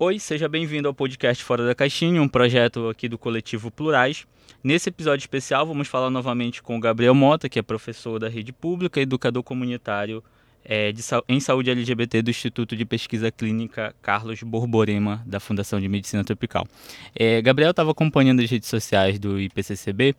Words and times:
Oi, 0.00 0.20
seja 0.20 0.48
bem-vindo 0.48 0.86
ao 0.86 0.94
podcast 0.94 1.42
Fora 1.42 1.66
da 1.66 1.74
Caixinha, 1.74 2.22
um 2.22 2.28
projeto 2.28 2.88
aqui 2.88 3.08
do 3.08 3.18
coletivo 3.18 3.68
Plurais. 3.68 4.28
Nesse 4.62 4.90
episódio 4.90 5.24
especial, 5.24 5.66
vamos 5.66 5.88
falar 5.88 6.08
novamente 6.08 6.62
com 6.62 6.76
o 6.76 6.80
Gabriel 6.80 7.16
Mota, 7.16 7.48
que 7.48 7.58
é 7.58 7.62
professor 7.62 8.16
da 8.20 8.28
rede 8.28 8.52
pública, 8.52 9.00
educador 9.00 9.42
comunitário 9.42 10.22
é, 10.64 10.92
de, 10.92 11.02
em 11.28 11.40
saúde 11.40 11.70
LGBT 11.70 12.22
do 12.22 12.30
Instituto 12.30 12.76
de 12.76 12.84
Pesquisa 12.84 13.30
Clínica 13.30 13.94
Carlos 14.02 14.42
Borborema, 14.42 15.22
da 15.26 15.40
Fundação 15.40 15.80
de 15.80 15.88
Medicina 15.88 16.22
Tropical. 16.24 16.66
É, 17.14 17.40
Gabriel 17.40 17.70
estava 17.70 17.90
acompanhando 17.90 18.40
as 18.40 18.50
redes 18.50 18.68
sociais 18.68 19.18
do 19.18 19.40
IPCCB 19.40 20.14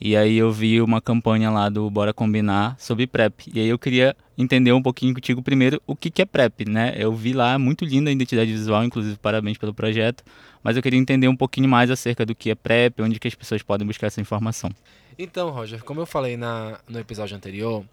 e 0.00 0.16
aí 0.16 0.36
eu 0.36 0.50
vi 0.50 0.80
uma 0.80 1.00
campanha 1.00 1.48
lá 1.48 1.68
do 1.68 1.88
Bora 1.88 2.12
Combinar 2.12 2.74
sobre 2.76 3.06
PrEP. 3.06 3.52
E 3.54 3.60
aí 3.60 3.68
eu 3.68 3.78
queria 3.78 4.16
entender 4.36 4.72
um 4.72 4.82
pouquinho 4.82 5.14
contigo 5.14 5.40
primeiro 5.40 5.80
o 5.86 5.94
que, 5.94 6.10
que 6.10 6.20
é 6.20 6.24
PrEP, 6.24 6.68
né? 6.68 6.92
Eu 6.96 7.14
vi 7.14 7.32
lá, 7.32 7.56
muito 7.56 7.84
linda 7.84 8.10
a 8.10 8.12
identidade 8.12 8.50
visual, 8.50 8.82
inclusive 8.82 9.16
parabéns 9.18 9.56
pelo 9.56 9.72
projeto, 9.72 10.24
mas 10.60 10.76
eu 10.76 10.82
queria 10.82 10.98
entender 10.98 11.28
um 11.28 11.36
pouquinho 11.36 11.68
mais 11.68 11.88
acerca 11.88 12.26
do 12.26 12.34
que 12.34 12.50
é 12.50 12.54
PrEP, 12.56 13.00
onde 13.00 13.20
que 13.20 13.28
as 13.28 13.34
pessoas 13.36 13.62
podem 13.62 13.86
buscar 13.86 14.08
essa 14.08 14.20
informação. 14.20 14.70
Então, 15.16 15.50
Roger, 15.50 15.84
como 15.84 16.00
eu 16.00 16.06
falei 16.06 16.36
na, 16.36 16.80
no 16.88 16.98
episódio 16.98 17.36
anterior, 17.36 17.84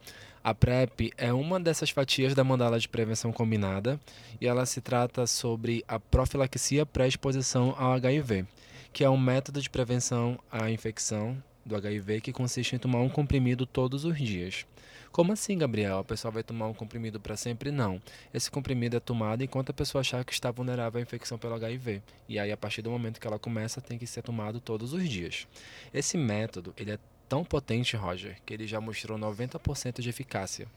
a 0.43 0.53
PrEP 0.53 1.11
é 1.17 1.33
uma 1.33 1.59
dessas 1.59 1.89
fatias 1.89 2.33
da 2.33 2.43
mandala 2.43 2.79
de 2.79 2.87
prevenção 2.87 3.31
combinada 3.31 3.99
e 4.39 4.47
ela 4.47 4.65
se 4.65 4.79
trata 4.79 5.27
sobre 5.27 5.83
a 5.87 5.99
profilaxia 5.99 6.85
pré-exposição 6.85 7.75
ao 7.77 7.91
HIV, 7.93 8.45
que 8.93 9.03
é 9.03 9.09
um 9.09 9.17
método 9.17 9.61
de 9.61 9.69
prevenção 9.69 10.39
à 10.51 10.71
infecção 10.71 11.37
do 11.65 11.75
HIV 11.75 12.21
que 12.21 12.31
consiste 12.31 12.75
em 12.75 12.79
tomar 12.79 12.99
um 13.01 13.09
comprimido 13.09 13.65
todos 13.65 14.05
os 14.05 14.17
dias. 14.17 14.65
Como 15.11 15.33
assim, 15.33 15.57
Gabriel? 15.57 15.99
A 15.99 16.03
pessoa 16.03 16.31
vai 16.31 16.43
tomar 16.43 16.67
um 16.67 16.73
comprimido 16.73 17.19
para 17.19 17.35
sempre? 17.35 17.71
Não. 17.71 18.01
Esse 18.33 18.49
comprimido 18.49 18.95
é 18.95 18.99
tomado 18.99 19.43
enquanto 19.43 19.71
a 19.71 19.73
pessoa 19.73 20.01
achar 20.01 20.23
que 20.23 20.31
está 20.31 20.51
vulnerável 20.51 20.99
à 20.99 21.01
infecção 21.01 21.37
pelo 21.37 21.55
HIV. 21.55 22.01
E 22.27 22.37
aí, 22.37 22.51
a 22.51 22.57
partir 22.57 22.81
do 22.81 22.91
momento 22.91 23.19
que 23.19 23.27
ela 23.27 23.39
começa, 23.39 23.81
tem 23.81 23.97
que 23.97 24.05
ser 24.05 24.21
tomado 24.21 24.59
todos 24.59 24.93
os 24.93 25.09
dias. 25.09 25.47
Esse 25.93 26.15
método, 26.15 26.73
ele 26.77 26.91
é 26.91 26.99
tão 27.29 27.45
potente, 27.45 27.95
Roger, 27.95 28.37
que 28.45 28.53
ele 28.53 28.65
já 28.65 28.81
mostrou 28.81 29.17
90% 29.17 30.01
de 30.01 30.09
eficácia. 30.09 30.67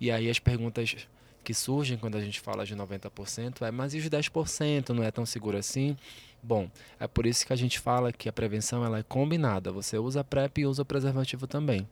E 0.00 0.10
aí 0.10 0.30
as 0.30 0.38
perguntas 0.38 1.08
que 1.42 1.52
surgem 1.52 1.98
quando 1.98 2.16
a 2.16 2.20
gente 2.20 2.40
fala 2.40 2.64
de 2.64 2.74
90% 2.76 3.62
é, 3.62 3.70
mas 3.72 3.92
e 3.94 3.98
os 3.98 4.08
10% 4.08 4.90
não 4.90 5.02
é 5.02 5.10
tão 5.10 5.26
seguro 5.26 5.58
assim? 5.58 5.96
Bom, 6.40 6.70
é 6.98 7.06
por 7.06 7.26
isso 7.26 7.44
que 7.44 7.52
a 7.52 7.56
gente 7.56 7.80
fala 7.80 8.12
que 8.12 8.28
a 8.28 8.32
prevenção 8.32 8.84
ela 8.84 8.98
é 8.98 9.02
combinada. 9.02 9.72
Você 9.72 9.98
usa 9.98 10.24
PrEP 10.24 10.58
e 10.58 10.66
usa 10.66 10.82
o 10.82 10.84
preservativo 10.84 11.46
também. 11.46 11.86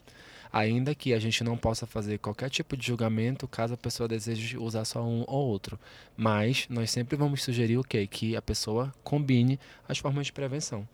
Ainda 0.52 0.94
que 0.94 1.14
a 1.14 1.18
gente 1.20 1.44
não 1.44 1.56
possa 1.56 1.86
fazer 1.86 2.18
qualquer 2.18 2.50
tipo 2.50 2.76
de 2.76 2.84
julgamento 2.84 3.46
caso 3.46 3.74
a 3.74 3.76
pessoa 3.76 4.08
deseje 4.08 4.58
usar 4.58 4.84
só 4.84 5.02
um 5.02 5.24
ou 5.26 5.48
outro. 5.48 5.78
Mas 6.16 6.66
nós 6.68 6.90
sempre 6.90 7.16
vamos 7.16 7.42
sugerir 7.42 7.78
o 7.78 7.84
quê? 7.84 8.06
Que 8.06 8.34
a 8.34 8.42
pessoa 8.42 8.92
combine 9.04 9.58
as 9.88 9.98
formas 9.98 10.26
de 10.26 10.32
prevenção. 10.32 10.86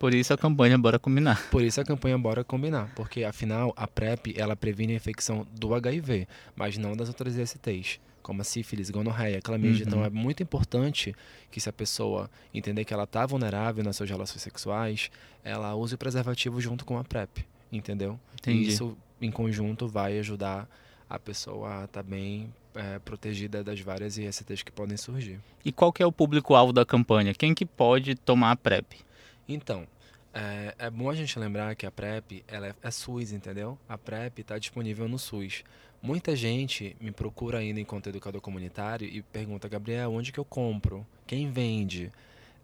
Por 0.00 0.14
isso 0.14 0.32
a 0.32 0.38
campanha 0.38 0.78
Bora 0.78 0.98
Combinar. 0.98 1.46
Por 1.50 1.62
isso 1.62 1.78
a 1.78 1.84
campanha 1.84 2.16
Bora 2.16 2.42
Combinar, 2.42 2.90
porque 2.96 3.22
afinal 3.22 3.70
a 3.76 3.86
PrEP 3.86 4.34
ela 4.34 4.56
previne 4.56 4.94
a 4.94 4.96
infecção 4.96 5.46
do 5.52 5.74
HIV, 5.74 6.26
mas 6.56 6.78
não 6.78 6.96
das 6.96 7.08
outras 7.08 7.36
ISTs, 7.36 8.00
como 8.22 8.40
a 8.40 8.44
sífilis, 8.44 8.88
gonorreia, 8.88 9.42
clamídia. 9.42 9.82
Então, 9.82 9.98
uhum. 9.98 10.06
Então 10.06 10.20
é 10.20 10.24
muito 10.24 10.42
importante 10.42 11.14
que 11.50 11.60
se 11.60 11.68
a 11.68 11.72
pessoa 11.72 12.30
entender 12.54 12.86
que 12.86 12.94
ela 12.94 13.04
está 13.04 13.26
vulnerável 13.26 13.84
nas 13.84 13.94
suas 13.94 14.08
relações 14.08 14.40
sexuais, 14.40 15.10
ela 15.44 15.74
use 15.74 15.94
o 15.94 15.98
preservativo 15.98 16.62
junto 16.62 16.86
com 16.86 16.96
a 16.96 17.04
PrEP, 17.04 17.44
entendeu? 17.70 18.18
Entendi. 18.32 18.64
E 18.64 18.68
isso 18.68 18.96
em 19.20 19.30
conjunto 19.30 19.86
vai 19.86 20.18
ajudar 20.18 20.66
a 21.10 21.18
pessoa 21.18 21.82
a 21.82 21.84
estar 21.84 22.02
tá 22.02 22.08
bem 22.08 22.50
é, 22.74 22.98
protegida 23.00 23.62
das 23.62 23.78
várias 23.80 24.16
ISTs 24.16 24.62
que 24.62 24.72
podem 24.72 24.96
surgir. 24.96 25.38
E 25.62 25.70
qual 25.70 25.92
que 25.92 26.02
é 26.02 26.06
o 26.06 26.12
público-alvo 26.12 26.72
da 26.72 26.86
campanha? 26.86 27.34
Quem 27.34 27.54
que 27.54 27.66
pode 27.66 28.14
tomar 28.14 28.52
a 28.52 28.56
PrEP? 28.56 29.09
Então, 29.52 29.84
é, 30.32 30.74
é, 30.78 30.90
bom 30.90 31.10
a 31.10 31.14
gente 31.14 31.36
lembrar 31.36 31.74
que 31.74 31.84
a 31.84 31.90
PrEP 31.90 32.44
ela 32.46 32.68
é, 32.68 32.74
é 32.84 32.90
SUS, 32.90 33.32
entendeu? 33.32 33.76
A 33.88 33.98
PrEP 33.98 34.38
está 34.38 34.56
disponível 34.56 35.08
no 35.08 35.18
SUS. 35.18 35.64
Muita 36.00 36.36
gente 36.36 36.96
me 37.00 37.10
procura 37.10 37.58
ainda 37.58 37.80
enquanto 37.80 38.08
educador 38.08 38.40
comunitário 38.40 39.08
e 39.08 39.22
pergunta, 39.22 39.68
Gabriel, 39.68 40.12
onde 40.12 40.30
que 40.30 40.38
eu 40.38 40.44
compro? 40.44 41.04
Quem 41.26 41.50
vende? 41.50 42.12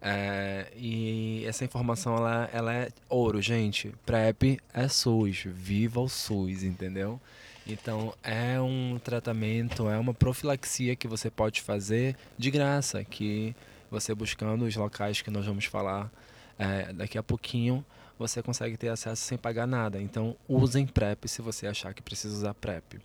É, 0.01 0.71
e 0.77 1.43
essa 1.45 1.65
informação 1.65 2.15
ela, 2.15 2.49
ela 2.53 2.73
é 2.73 2.89
ouro, 3.09 3.41
gente. 3.41 3.93
PrEP 4.05 4.57
é 4.73 4.87
SUS, 4.87 5.43
viva 5.45 5.99
o 5.99 6.07
SUS, 6.07 6.63
entendeu? 6.63 7.19
Então 7.67 8.13
é 8.23 8.61
um 8.61 8.97
tratamento, 9.03 9.89
é 9.89 9.97
uma 9.97 10.13
profilaxia 10.13 10.95
que 10.95 11.05
você 11.05 11.29
pode 11.29 11.61
fazer 11.61 12.15
de 12.37 12.49
graça, 12.49 13.03
que 13.03 13.53
você 13.91 14.15
buscando 14.15 14.63
os 14.63 14.75
locais 14.77 15.21
que 15.21 15.29
nós 15.29 15.45
vamos 15.45 15.65
falar 15.65 16.09
é, 16.57 16.91
daqui 16.93 17.17
a 17.17 17.23
pouquinho 17.23 17.85
você 18.17 18.41
consegue 18.41 18.77
ter 18.77 18.89
acesso 18.89 19.21
sem 19.21 19.37
pagar 19.37 19.67
nada. 19.67 20.01
Então, 20.01 20.35
usem 20.47 20.87
PrEP 20.87 21.27
se 21.27 21.41
você 21.41 21.67
achar 21.67 21.93
que 21.93 22.01
precisa 22.01 22.35
usar 22.35 22.53
PrEP. 22.53 22.99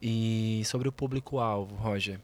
E 0.00 0.62
sobre 0.64 0.88
o 0.88 0.92
público-alvo, 0.92 1.74
Roger, 1.76 2.18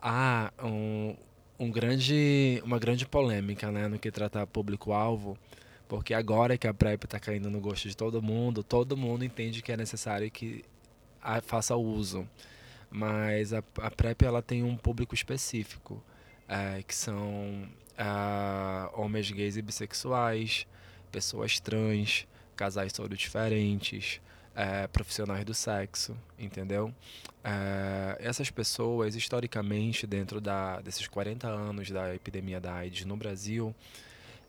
há 0.00 0.52
um, 0.62 1.14
um 1.58 1.70
grande, 1.70 2.60
uma 2.64 2.78
grande 2.78 3.06
polêmica 3.06 3.70
né, 3.70 3.86
no 3.86 3.98
que 3.98 4.10
trata 4.10 4.46
público-alvo, 4.46 5.38
porque 5.86 6.14
agora 6.14 6.56
que 6.58 6.66
a 6.66 6.74
PrEP 6.74 7.04
está 7.04 7.20
caindo 7.20 7.50
no 7.50 7.60
gosto 7.60 7.88
de 7.88 7.96
todo 7.96 8.22
mundo, 8.22 8.64
todo 8.64 8.96
mundo 8.96 9.24
entende 9.24 9.62
que 9.62 9.70
é 9.70 9.76
necessário 9.76 10.30
que 10.30 10.64
faça 11.42 11.76
uso. 11.76 12.26
Mas 12.90 13.52
a, 13.52 13.62
a 13.78 13.90
PrEP 13.90 14.22
ela 14.22 14.42
tem 14.42 14.62
um 14.62 14.76
público 14.76 15.14
específico, 15.14 16.02
é, 16.52 16.82
que 16.82 16.94
são 16.94 17.66
uh, 17.92 19.00
homens 19.00 19.30
gays 19.30 19.56
e 19.56 19.62
bissexuais, 19.62 20.66
pessoas 21.10 21.58
trans, 21.58 22.26
casais 22.54 22.92
todos 22.92 23.18
diferentes, 23.18 24.20
uh, 24.50 24.86
profissionais 24.90 25.46
do 25.46 25.54
sexo, 25.54 26.14
entendeu? 26.38 26.88
Uh, 27.42 28.16
essas 28.18 28.50
pessoas, 28.50 29.14
historicamente, 29.14 30.06
dentro 30.06 30.42
da, 30.42 30.82
desses 30.82 31.08
40 31.08 31.48
anos 31.48 31.90
da 31.90 32.14
epidemia 32.14 32.60
da 32.60 32.74
AIDS 32.74 33.06
no 33.06 33.16
Brasil, 33.16 33.74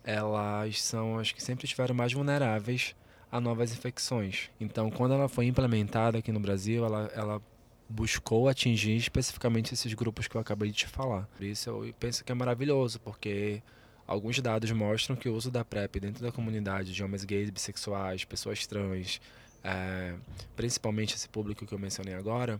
elas 0.04 0.82
são 0.82 1.18
as 1.18 1.32
que 1.32 1.42
sempre 1.42 1.64
estiveram 1.64 1.96
mais 1.96 2.12
vulneráveis 2.12 2.94
a 3.32 3.40
novas 3.40 3.72
infecções. 3.72 4.50
Então, 4.60 4.92
quando 4.92 5.14
ela 5.14 5.30
foi 5.30 5.46
implementada 5.46 6.18
aqui 6.18 6.34
no 6.34 6.40
Brasil, 6.42 6.86
ela, 6.86 7.10
ela 7.16 7.42
buscou 7.94 8.50
atingir 8.50 8.96
especificamente 8.98 9.74
esses 9.74 9.94
grupos 9.94 10.28
que 10.28 10.36
eu 10.36 10.42
acabei 10.42 10.72
de 10.72 10.78
te 10.78 10.88
falar. 10.88 11.28
Por 11.38 11.44
isso 11.44 11.70
eu 11.70 11.94
penso 12.00 12.24
que 12.24 12.32
é 12.32 12.36
maravilhoso, 12.36 13.00
porque 13.00 13.62
alguns 14.08 14.40
dados 14.40 14.72
mostram 14.72 15.16
que 15.16 15.30
o 15.30 15.36
uso 15.36 15.52
da 15.52 15.64
PrEP 15.64 16.00
dentro 16.00 16.24
da 16.24 16.32
comunidade 16.32 16.92
de 16.92 17.04
homens 17.04 17.24
gays, 17.24 17.52
bissexuais, 17.52 18.26
pessoas 18.26 18.66
trans, 18.66 19.22
é, 19.64 20.16
principalmente 20.56 21.16
esse 21.16 21.30
público 21.30 21.68
que 21.68 21.74
eu 21.74 21.78
mencionei 21.78 22.16
agora, 22.16 22.60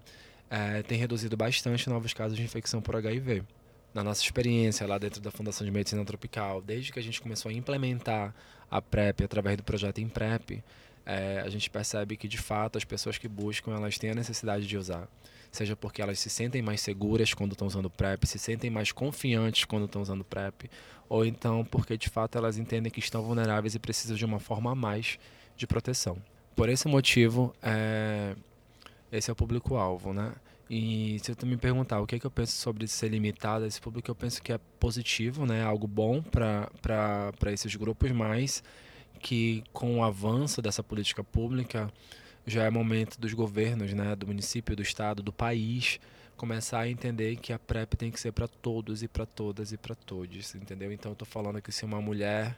é, 0.52 0.84
tem 0.84 1.00
reduzido 1.00 1.36
bastante 1.36 1.90
novos 1.90 2.14
casos 2.14 2.38
de 2.38 2.44
infecção 2.44 2.80
por 2.80 2.96
HIV. 2.96 3.44
Na 3.92 4.04
nossa 4.04 4.22
experiência 4.22 4.86
lá 4.86 5.00
dentro 5.00 5.20
da 5.20 5.32
Fundação 5.32 5.66
de 5.66 5.72
Medicina 5.72 6.06
Tropical, 6.06 6.62
desde 6.62 6.92
que 6.92 7.00
a 7.00 7.04
gente 7.04 7.20
começou 7.20 7.50
a 7.50 7.54
implementar 7.54 8.36
a 8.70 8.82
PrEP 8.82 9.24
através 9.24 9.58
do 9.58 9.64
projeto 9.64 10.00
ImPrep, 10.00 10.64
é, 11.06 11.42
a 11.46 11.50
gente 11.50 11.70
percebe 11.70 12.16
que 12.16 12.28
de 12.28 12.38
fato 12.38 12.78
as 12.78 12.84
pessoas 12.84 13.18
que 13.18 13.28
buscam 13.28 13.74
elas 13.74 13.98
têm 13.98 14.12
a 14.12 14.16
necessidade 14.16 14.66
de 14.66 14.78
usar 14.78 15.08
seja 15.54 15.76
porque 15.76 16.02
elas 16.02 16.18
se 16.18 16.30
sentem 16.30 16.62
mais 16.64 16.82
seguras 16.82 17.34
quando 17.34 17.52
estão 17.52 17.68
usando 17.68 17.90
PrEP, 17.90 18.26
se 18.26 18.40
sentem 18.40 18.72
mais 18.72 18.92
confiantes 18.92 19.66
quando 19.66 19.86
estão 19.86 20.02
usando 20.02 20.24
PrEP, 20.24 20.70
ou 21.08 21.24
então 21.24 21.64
porque 21.64 21.96
de 21.96 22.10
fato 22.10 22.38
elas 22.38 22.58
entendem 22.58 22.92
que 22.92 23.00
estão 23.00 23.22
vulneráveis 23.22 23.76
e 23.76 23.80
precisam 23.80 24.18
de 24.18 24.26
uma 24.26 24.40
forma 24.40 24.72
a 24.72 24.76
mais 24.76 25.20
de 25.56 25.68
proteção. 25.68 26.18
Por 26.56 26.70
esse 26.70 26.88
motivo, 26.88 27.54
é... 27.62 28.36
esse 29.12 29.30
é 29.30 29.34
o 29.34 29.36
público-alvo, 29.36 30.12
né? 30.12 30.34
E 30.68 31.20
se 31.22 31.36
tu 31.36 31.46
me 31.46 31.56
perguntar 31.56 32.02
o 32.02 32.08
que, 32.08 32.16
é 32.16 32.20
que 32.20 32.26
eu 32.26 32.32
penso 32.32 32.54
sobre 32.54 32.88
ser 32.88 33.10
limitado 33.10 33.64
a 33.66 33.68
esse 33.68 33.80
público, 33.80 34.10
eu 34.10 34.16
penso 34.16 34.42
que 34.42 34.52
é 34.52 34.60
positivo, 34.80 35.46
né? 35.46 35.64
Algo 35.64 35.86
bom 35.86 36.22
para 36.22 37.52
esses 37.52 37.76
grupos, 37.76 38.12
mas 38.12 38.64
que 39.24 39.64
com 39.72 40.00
o 40.00 40.04
avanço 40.04 40.62
dessa 40.62 40.84
política 40.84 41.24
pública 41.24 41.92
já 42.46 42.66
é 42.66 42.70
momento 42.70 43.20
dos 43.20 43.34
governos, 43.34 43.94
né, 43.94 44.16
do 44.16 44.28
município, 44.28 44.76
do 44.76 44.84
estado, 44.84 45.24
do 45.24 45.32
país 45.32 45.98
começar 46.36 46.82
a 46.82 46.90
entender 46.90 47.38
que 47.38 47.54
a 47.54 47.60
PrEP 47.60 47.94
tem 47.96 48.12
que 48.12 48.20
ser 48.20 48.34
para 48.34 48.50
todos 48.50 49.02
e 49.02 49.08
para 49.08 49.26
todas 49.26 49.72
e 49.72 49.78
para 49.78 49.96
todos, 49.96 50.54
entendeu? 50.56 50.92
Então 50.92 51.14
eu 51.14 51.16
tô 51.16 51.24
falando 51.24 51.62
que 51.62 51.72
se 51.72 51.86
uma 51.86 52.02
mulher 52.02 52.58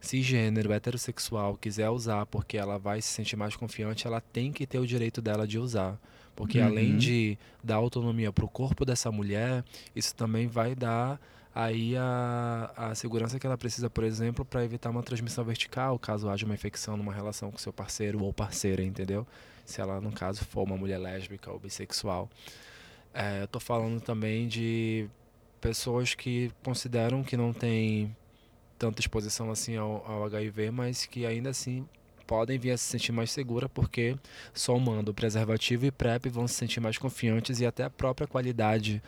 cisgênero, 0.00 0.72
heterossexual 0.72 1.56
quiser 1.56 1.90
usar 1.90 2.24
porque 2.24 2.56
ela 2.56 2.78
vai 2.78 3.02
se 3.02 3.08
sentir 3.08 3.36
mais 3.36 3.54
confiante, 3.54 4.06
ela 4.06 4.22
tem 4.22 4.50
que 4.50 4.66
ter 4.66 4.78
o 4.78 4.86
direito 4.86 5.20
dela 5.20 5.46
de 5.46 5.58
usar. 5.58 6.00
Porque 6.40 6.58
uhum. 6.58 6.68
além 6.68 6.96
de 6.96 7.36
dar 7.62 7.74
autonomia 7.74 8.32
para 8.32 8.46
o 8.46 8.48
corpo 8.48 8.82
dessa 8.82 9.12
mulher, 9.12 9.62
isso 9.94 10.14
também 10.14 10.46
vai 10.46 10.74
dar 10.74 11.20
aí 11.54 11.94
a, 11.98 12.72
a 12.74 12.94
segurança 12.94 13.38
que 13.38 13.46
ela 13.46 13.58
precisa, 13.58 13.90
por 13.90 14.04
exemplo, 14.04 14.42
para 14.42 14.64
evitar 14.64 14.88
uma 14.88 15.02
transmissão 15.02 15.44
vertical, 15.44 15.98
caso 15.98 16.30
haja 16.30 16.46
uma 16.46 16.54
infecção 16.54 16.96
numa 16.96 17.12
relação 17.12 17.50
com 17.50 17.58
seu 17.58 17.74
parceiro 17.74 18.24
ou 18.24 18.32
parceira, 18.32 18.82
entendeu? 18.82 19.26
Se 19.66 19.82
ela, 19.82 20.00
no 20.00 20.10
caso, 20.12 20.42
for 20.46 20.62
uma 20.62 20.78
mulher 20.78 20.96
lésbica 20.96 21.52
ou 21.52 21.58
bissexual. 21.58 22.26
É, 23.12 23.42
eu 23.42 23.46
tô 23.46 23.60
falando 23.60 24.00
também 24.00 24.48
de 24.48 25.10
pessoas 25.60 26.14
que 26.14 26.50
consideram 26.64 27.22
que 27.22 27.36
não 27.36 27.52
têm 27.52 28.16
tanta 28.78 28.98
exposição 28.98 29.50
assim 29.50 29.76
ao, 29.76 30.02
ao 30.10 30.24
HIV, 30.24 30.70
mas 30.70 31.04
que 31.04 31.26
ainda 31.26 31.50
assim 31.50 31.86
podem 32.30 32.60
vir 32.60 32.70
a 32.70 32.76
se 32.76 32.84
sentir 32.84 33.10
mais 33.10 33.32
segura 33.32 33.68
porque 33.68 34.14
somando 34.54 35.12
preservativo 35.12 35.84
e 35.84 35.90
PrEP 35.90 36.28
vão 36.28 36.46
se 36.46 36.54
sentir 36.54 36.78
mais 36.78 36.96
confiantes 36.96 37.58
e 37.58 37.66
até 37.66 37.82
a 37.82 37.90
própria 37.90 38.24
qualidade 38.24 39.02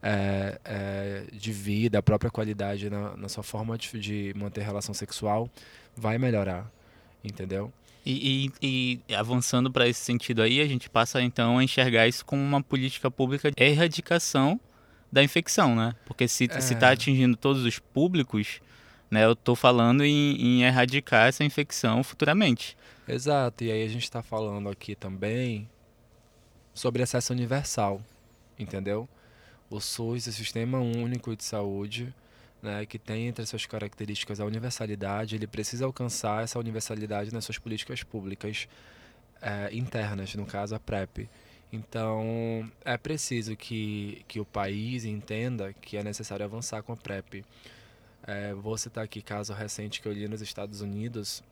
é, 0.00 0.60
é, 0.64 1.24
de 1.32 1.50
vida, 1.50 1.98
a 1.98 2.02
própria 2.02 2.30
qualidade 2.30 2.88
na, 2.88 3.16
na 3.16 3.28
sua 3.28 3.42
forma 3.42 3.76
de, 3.76 3.98
de, 3.98 4.32
manter 4.36 4.60
relação 4.60 4.94
sexual 4.94 5.50
vai 5.96 6.18
melhorar, 6.18 6.70
entendeu? 7.24 7.72
E, 8.06 8.52
e, 8.62 9.00
e 9.08 9.14
avançando 9.16 9.72
para 9.72 9.88
esse 9.88 9.98
sentido 9.98 10.40
aí, 10.40 10.60
a 10.60 10.66
gente 10.68 10.88
passa 10.88 11.20
então 11.20 11.58
a 11.58 11.64
enxergar 11.64 12.06
isso 12.06 12.24
como 12.24 12.40
uma 12.40 12.62
política 12.62 13.10
pública 13.10 13.50
de 13.50 13.60
erradicação 13.60 14.60
da 15.10 15.20
infecção, 15.20 15.74
né? 15.74 15.96
Porque 16.06 16.28
se 16.28 16.44
é. 16.44 16.58
está 16.58 16.90
atingindo 16.90 17.36
todos 17.36 17.64
os 17.64 17.80
públicos, 17.80 18.60
né? 19.10 19.24
Eu 19.24 19.32
estou 19.32 19.56
falando 19.56 20.04
em, 20.04 20.36
em, 20.36 20.62
erradicar 20.62 21.28
essa 21.28 21.44
infecção 21.44 22.02
futuramente. 22.02 22.76
Exato. 23.06 23.64
E 23.64 23.72
aí 23.72 23.82
a 23.82 23.88
gente 23.88 24.04
está 24.04 24.22
falando 24.22 24.68
aqui 24.68 24.94
também 24.94 25.68
sobre 26.74 27.02
acesso 27.02 27.32
universal, 27.32 28.00
entendeu? 28.58 29.08
O 29.70 29.80
SUS, 29.80 30.26
o 30.26 30.32
Sistema 30.32 30.78
Único 30.78 31.34
de 31.34 31.44
Saúde, 31.44 32.14
né, 32.62 32.86
que 32.86 32.98
tem 32.98 33.28
entre 33.28 33.44
suas 33.46 33.66
características 33.66 34.40
a 34.40 34.44
universalidade, 34.44 35.36
ele 35.36 35.46
precisa 35.46 35.84
alcançar 35.84 36.42
essa 36.42 36.58
universalidade 36.58 37.32
nas 37.32 37.44
suas 37.44 37.58
políticas 37.58 38.02
públicas 38.02 38.68
é, 39.40 39.70
internas, 39.72 40.34
no 40.34 40.46
caso 40.46 40.74
a 40.74 40.80
PrEP. 40.80 41.28
Então, 41.72 42.70
é 42.84 42.96
preciso 42.96 43.54
que, 43.54 44.24
que 44.26 44.40
o 44.40 44.44
país 44.44 45.04
entenda 45.04 45.72
que 45.74 45.96
é 45.96 46.02
necessário 46.02 46.44
avançar 46.44 46.82
com 46.82 46.92
a 46.92 46.96
PrEP. 46.96 47.44
É, 48.28 48.52
vou 48.52 48.76
citar 48.76 49.02
aqui 49.02 49.22
caso 49.22 49.54
recente 49.54 50.02
que 50.02 50.06
eu 50.06 50.12
li 50.12 50.28
nos 50.28 50.42
Estados 50.42 50.82
Unidos. 50.82 51.42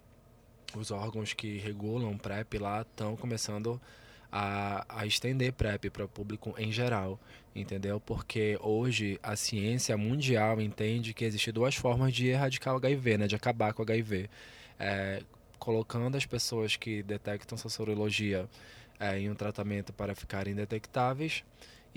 Os 0.76 0.90
órgãos 0.90 1.32
que 1.32 1.56
regulam 1.56 2.18
PrEP 2.18 2.58
lá 2.58 2.82
estão 2.82 3.16
começando 3.16 3.80
a, 4.30 4.84
a 4.86 5.06
estender 5.06 5.54
PrEP 5.54 5.88
para 5.88 6.04
o 6.04 6.08
público 6.08 6.54
em 6.58 6.70
geral, 6.70 7.18
entendeu? 7.54 7.98
Porque 7.98 8.58
hoje 8.60 9.18
a 9.22 9.34
ciência 9.36 9.96
mundial 9.96 10.60
entende 10.60 11.14
que 11.14 11.24
existem 11.24 11.50
duas 11.50 11.74
formas 11.74 12.12
de 12.12 12.26
erradicar 12.26 12.74
o 12.74 12.76
HIV, 12.76 13.16
né? 13.16 13.26
De 13.26 13.34
acabar 13.34 13.72
com 13.72 13.80
o 13.80 13.86
HIV. 13.86 14.28
É, 14.78 15.22
colocando 15.58 16.14
as 16.14 16.26
pessoas 16.26 16.76
que 16.76 17.02
detectam 17.02 17.56
sua 17.56 17.70
sorologia 17.70 18.46
é, 19.00 19.18
em 19.18 19.30
um 19.30 19.34
tratamento 19.34 19.94
para 19.94 20.14
ficarem 20.14 20.54
detectáveis 20.54 21.42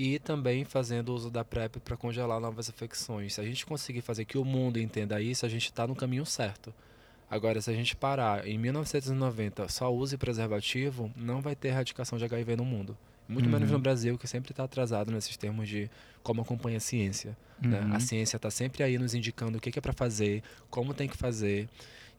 e 0.01 0.17
também 0.17 0.63
fazendo 0.63 1.13
uso 1.13 1.29
da 1.29 1.43
PrEP 1.43 1.81
para 1.81 1.97
congelar 1.97 2.39
novas 2.39 2.69
infecções. 2.69 3.33
Se 3.33 3.41
a 3.41 3.43
gente 3.43 3.65
conseguir 3.65 3.99
fazer 3.99 4.23
que 4.23 4.37
o 4.37 4.45
mundo 4.45 4.79
entenda 4.79 5.19
isso, 5.19 5.45
a 5.45 5.49
gente 5.49 5.65
está 5.65 5.85
no 5.85 5.93
caminho 5.93 6.25
certo. 6.25 6.73
Agora, 7.29 7.59
se 7.59 7.69
a 7.69 7.73
gente 7.73 7.97
parar 7.97 8.47
em 8.47 8.57
1990 8.57 9.67
só 9.67 9.93
use 9.93 10.17
preservativo, 10.17 11.11
não 11.17 11.41
vai 11.41 11.53
ter 11.53 11.67
erradicação 11.67 12.17
de 12.17 12.23
HIV 12.23 12.55
no 12.55 12.63
mundo. 12.63 12.97
Muito 13.29 13.45
uhum. 13.45 13.51
menos 13.51 13.69
no 13.69 13.77
Brasil, 13.77 14.17
que 14.17 14.27
sempre 14.27 14.51
está 14.51 14.63
atrasado 14.63 15.11
nesses 15.11 15.37
termos 15.37 15.69
de 15.69 15.87
como 16.23 16.41
acompanha 16.41 16.77
a 16.77 16.79
ciência. 16.79 17.37
Uhum. 17.63 17.69
Né? 17.69 17.89
A 17.93 17.99
ciência 17.99 18.37
está 18.37 18.49
sempre 18.49 18.81
aí 18.81 18.97
nos 18.97 19.13
indicando 19.13 19.59
o 19.59 19.61
que, 19.61 19.71
que 19.71 19.77
é 19.77 19.81
para 19.81 19.93
fazer, 19.93 20.41
como 20.69 20.95
tem 20.95 21.07
que 21.07 21.15
fazer. 21.15 21.69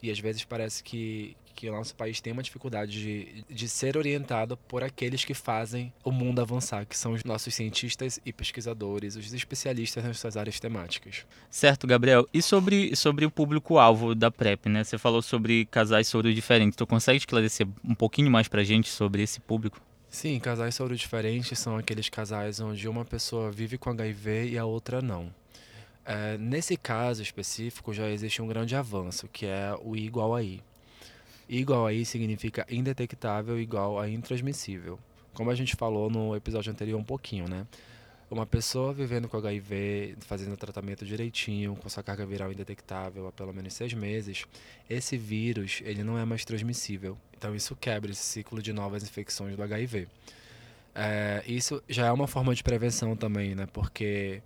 E 0.00 0.10
às 0.10 0.20
vezes 0.20 0.44
parece 0.44 0.82
que, 0.82 1.36
que 1.54 1.68
o 1.68 1.72
nosso 1.72 1.94
país 1.94 2.20
tem 2.20 2.32
uma 2.32 2.42
dificuldade 2.42 2.92
de, 2.92 3.44
de 3.52 3.68
ser 3.68 3.96
orientado 3.96 4.56
por 4.56 4.84
aqueles 4.84 5.24
que 5.24 5.34
fazem 5.34 5.92
o 6.04 6.12
mundo 6.12 6.40
avançar, 6.40 6.86
que 6.86 6.96
são 6.96 7.12
os 7.12 7.24
nossos 7.24 7.54
cientistas 7.54 8.18
e 8.24 8.32
pesquisadores, 8.32 9.16
os 9.16 9.34
especialistas 9.34 10.04
nas 10.04 10.18
suas 10.18 10.36
áreas 10.36 10.58
temáticas. 10.60 11.26
Certo, 11.50 11.86
Gabriel. 11.88 12.26
E 12.32 12.40
sobre, 12.40 12.94
sobre 12.94 13.26
o 13.26 13.30
público-alvo 13.30 14.14
da 14.14 14.30
PrEP, 14.30 14.68
né? 14.68 14.84
Você 14.84 14.96
falou 14.96 15.20
sobre 15.20 15.66
casais 15.66 16.06
soro 16.06 16.32
diferentes. 16.32 16.76
Tu 16.76 16.86
consegue 16.86 17.18
esclarecer 17.18 17.66
um 17.84 17.94
pouquinho 17.94 18.30
mais 18.30 18.46
pra 18.46 18.62
gente 18.62 18.88
sobre 18.88 19.22
esse 19.22 19.40
público? 19.40 19.89
Sim, 20.10 20.40
casais 20.40 20.74
soro 20.74 20.96
diferentes 20.96 21.56
são 21.56 21.76
aqueles 21.76 22.08
casais 22.08 22.58
onde 22.58 22.88
uma 22.88 23.04
pessoa 23.04 23.48
vive 23.52 23.78
com 23.78 23.90
HIV 23.90 24.48
e 24.50 24.58
a 24.58 24.64
outra 24.64 25.00
não. 25.00 25.32
É, 26.04 26.36
nesse 26.36 26.76
caso 26.76 27.22
específico, 27.22 27.94
já 27.94 28.10
existe 28.10 28.42
um 28.42 28.48
grande 28.48 28.74
avanço, 28.74 29.28
que 29.28 29.46
é 29.46 29.72
o 29.80 29.94
I 29.94 30.04
igual 30.04 30.34
a 30.34 30.42
I. 30.42 30.60
I 31.48 31.58
igual 31.58 31.86
a 31.86 31.92
I 31.92 32.04
significa 32.04 32.66
indetectável 32.68 33.60
igual 33.60 34.00
a 34.00 34.08
intransmissível. 34.08 34.98
Como 35.32 35.48
a 35.48 35.54
gente 35.54 35.76
falou 35.76 36.10
no 36.10 36.34
episódio 36.34 36.72
anterior 36.72 36.98
um 36.98 37.04
pouquinho, 37.04 37.48
né? 37.48 37.64
Uma 38.30 38.46
pessoa 38.46 38.92
vivendo 38.92 39.28
com 39.28 39.36
HIV, 39.36 40.14
fazendo 40.20 40.52
o 40.52 40.56
tratamento 40.56 41.04
direitinho, 41.04 41.74
com 41.74 41.88
sua 41.88 42.00
carga 42.00 42.24
viral 42.24 42.52
indetectável 42.52 43.26
há 43.26 43.32
pelo 43.32 43.52
menos 43.52 43.74
seis 43.74 43.92
meses, 43.92 44.44
esse 44.88 45.18
vírus 45.18 45.82
ele 45.84 46.04
não 46.04 46.16
é 46.16 46.24
mais 46.24 46.44
transmissível. 46.44 47.18
Então 47.36 47.56
isso 47.56 47.74
quebra 47.74 48.12
esse 48.12 48.22
ciclo 48.22 48.62
de 48.62 48.72
novas 48.72 49.02
infecções 49.02 49.56
do 49.56 49.62
HIV. 49.64 50.06
É, 50.94 51.42
isso 51.44 51.82
já 51.88 52.06
é 52.06 52.12
uma 52.12 52.28
forma 52.28 52.54
de 52.54 52.62
prevenção 52.62 53.16
também, 53.16 53.56
né? 53.56 53.66
Porque 53.72 54.40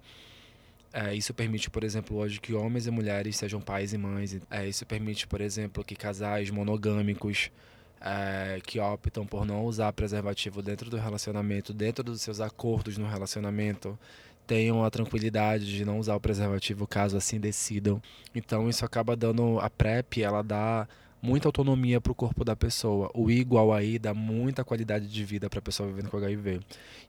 é, 0.91 1.15
isso 1.15 1.35
permite, 1.35 1.69
por 1.69 1.85
exemplo, 1.85 2.17
hoje 2.17 2.41
que 2.41 2.55
homens 2.55 2.87
e 2.87 2.91
mulheres 2.91 3.37
sejam 3.37 3.61
pais 3.61 3.93
e 3.93 3.99
mães. 3.99 4.41
É, 4.51 4.67
isso 4.67 4.87
permite, 4.87 5.27
por 5.27 5.43
exemplo, 5.43 5.85
que 5.85 5.95
casais 5.95 6.49
monogâmicos 6.49 7.51
é, 8.05 8.61
que 8.63 8.79
optam 8.79 9.27
por 9.27 9.47
não 9.47 9.65
usar 9.65 9.91
preservativo 9.95 10.61
dentro 10.61 10.91
do 10.91 10.99
relacionamento, 10.99 11.73
dentro 11.73 12.05
dos 12.05 12.21
seus 12.21 12.39
acordos 12.39 12.99
no 12.99 13.09
relacionamento, 13.09 13.99
tenham 14.47 14.85
a 14.85 14.91
tranquilidade 14.91 15.65
de 15.65 15.87
não 15.87 15.99
usar 15.99 16.15
o 16.15 16.21
preservativo 16.21 16.87
caso 16.87 17.17
assim 17.17 17.41
decidam. 17.41 18.03
Então 18.35 18.69
isso 18.69 18.85
acaba 18.85 19.17
dando 19.17 19.59
a 19.59 19.71
PrEP, 19.71 20.23
ela 20.23 20.43
dá 20.43 20.87
muita 21.23 21.49
autonomia 21.49 21.99
para 21.99 22.13
o 22.13 22.15
corpo 22.15 22.45
da 22.45 22.55
pessoa. 22.55 23.11
O 23.15 23.31
igual 23.31 23.73
a 23.73 23.83
I 23.83 23.99
dá 23.99 24.13
muita 24.13 24.63
qualidade 24.63 25.09
de 25.09 25.25
vida 25.25 25.49
para 25.49 25.61
a 25.61 25.63
pessoa 25.63 25.89
vivendo 25.89 26.11
com 26.11 26.19
HIV. 26.19 26.61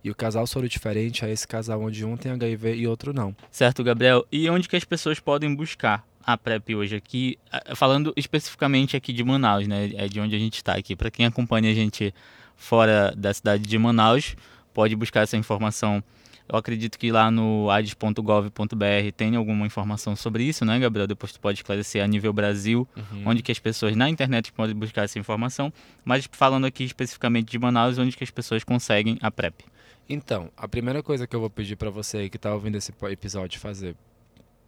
E 0.01 0.09
o 0.09 0.15
casal 0.15 0.48
soro 0.48 0.69
diferente 0.69 1.25
é 1.25 1.30
esse 1.30 1.45
casal 1.45 1.81
onde 1.81 2.06
um 2.06 2.15
tem 2.15 2.31
HIV 2.31 2.75
e 2.75 2.88
outro 2.88 3.13
não. 3.13 3.36
Certo, 3.51 3.83
Gabriel. 3.83 4.25
E 4.31 4.50
onde 4.50 4.69
que 4.69 4.77
as 4.77 4.86
pessoas 4.86 5.19
podem 5.19 5.53
buscar 5.53 6.07
a 6.25 6.38
PrEP 6.38 6.75
hoje 6.75 6.95
aqui? 6.95 7.38
Falando 7.75 8.13
especificamente 8.16 8.98
aqui 8.98 9.13
de 9.13 9.24
Manaus, 9.24 9.68
né? 9.68 9.92
É 9.95 10.07
de 10.07 10.19
onde 10.19 10.36
a 10.36 10.39
gente 10.39 10.56
está 10.56 10.74
aqui. 10.74 10.95
Para 10.95 11.12
quem 11.12 11.25
acompanha 11.25 11.72
a 11.72 11.74
gente 11.74 12.13
fora 12.56 13.13
da 13.16 13.33
cidade 13.33 13.63
de 13.63 13.77
Manaus, 13.77 14.36
pode 14.74 14.95
buscar 14.95 15.22
essa 15.22 15.38
informação 15.38 16.04
eu 16.48 16.57
acredito 16.57 17.00
que 17.00 17.12
lá 17.12 17.31
no 17.31 17.72
ades.gov.br 17.72 19.12
tem 19.17 19.36
alguma 19.36 19.65
informação 19.65 20.15
sobre 20.15 20.44
isso, 20.44 20.63
né, 20.63 20.77
Gabriel? 20.77 21.08
Depois 21.08 21.32
tu 21.32 21.39
pode 21.39 21.60
esclarecer 21.60 22.03
a 22.03 22.08
nível 22.08 22.32
Brasil, 22.32 22.88
uhum. 22.96 23.24
onde 23.25 23.41
que 23.41 23.51
as 23.51 23.58
pessoas 23.58 23.96
na 23.96 24.10
internet 24.10 24.51
podem 24.51 24.75
buscar 24.75 25.03
essa 25.03 25.17
informação. 25.17 25.74
Mas 26.03 26.29
falando 26.32 26.65
aqui 26.65 26.84
especificamente 26.84 27.50
de 27.50 27.58
Manaus, 27.58 27.98
onde 27.98 28.15
que 28.15 28.24
as 28.24 28.29
pessoas 28.29 28.63
conseguem 28.63 29.17
a 29.22 29.32
PrEP? 29.32 29.65
Então, 30.08 30.51
a 30.55 30.67
primeira 30.67 31.01
coisa 31.01 31.25
que 31.25 31.36
eu 31.36 31.39
vou 31.39 31.50
pedir 31.50 31.75
para 31.75 31.89
você 31.89 32.29
que 32.29 32.38
está 32.38 32.53
ouvindo 32.53 32.75
esse 32.75 32.94
episódio 33.10 33.60
fazer 33.60 33.96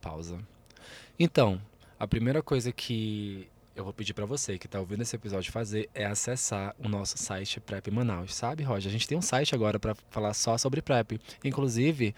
pausa. 0.02 0.40
Então, 1.20 1.60
a 2.00 2.08
primeira 2.08 2.42
coisa 2.42 2.72
que 2.72 3.48
eu 3.76 3.84
vou 3.84 3.94
pedir 3.94 4.14
para 4.14 4.26
você 4.26 4.58
que 4.58 4.66
está 4.66 4.80
ouvindo 4.80 5.02
esse 5.02 5.16
episódio 5.16 5.52
fazer 5.52 5.90
é 5.94 6.06
acessar 6.06 6.76
o 6.84 6.88
nosso 6.88 7.18
site 7.18 7.60
Prep 7.60 7.92
Manaus, 7.92 8.34
sabe, 8.34 8.64
Roger? 8.64 8.90
A 8.90 8.92
gente 8.92 9.08
tem 9.08 9.18
um 9.18 9.22
site 9.22 9.54
agora 9.54 9.80
para 9.80 9.96
falar 10.10 10.34
só 10.34 10.58
sobre 10.58 10.82
Prep. 10.82 11.20
Inclusive, 11.44 12.16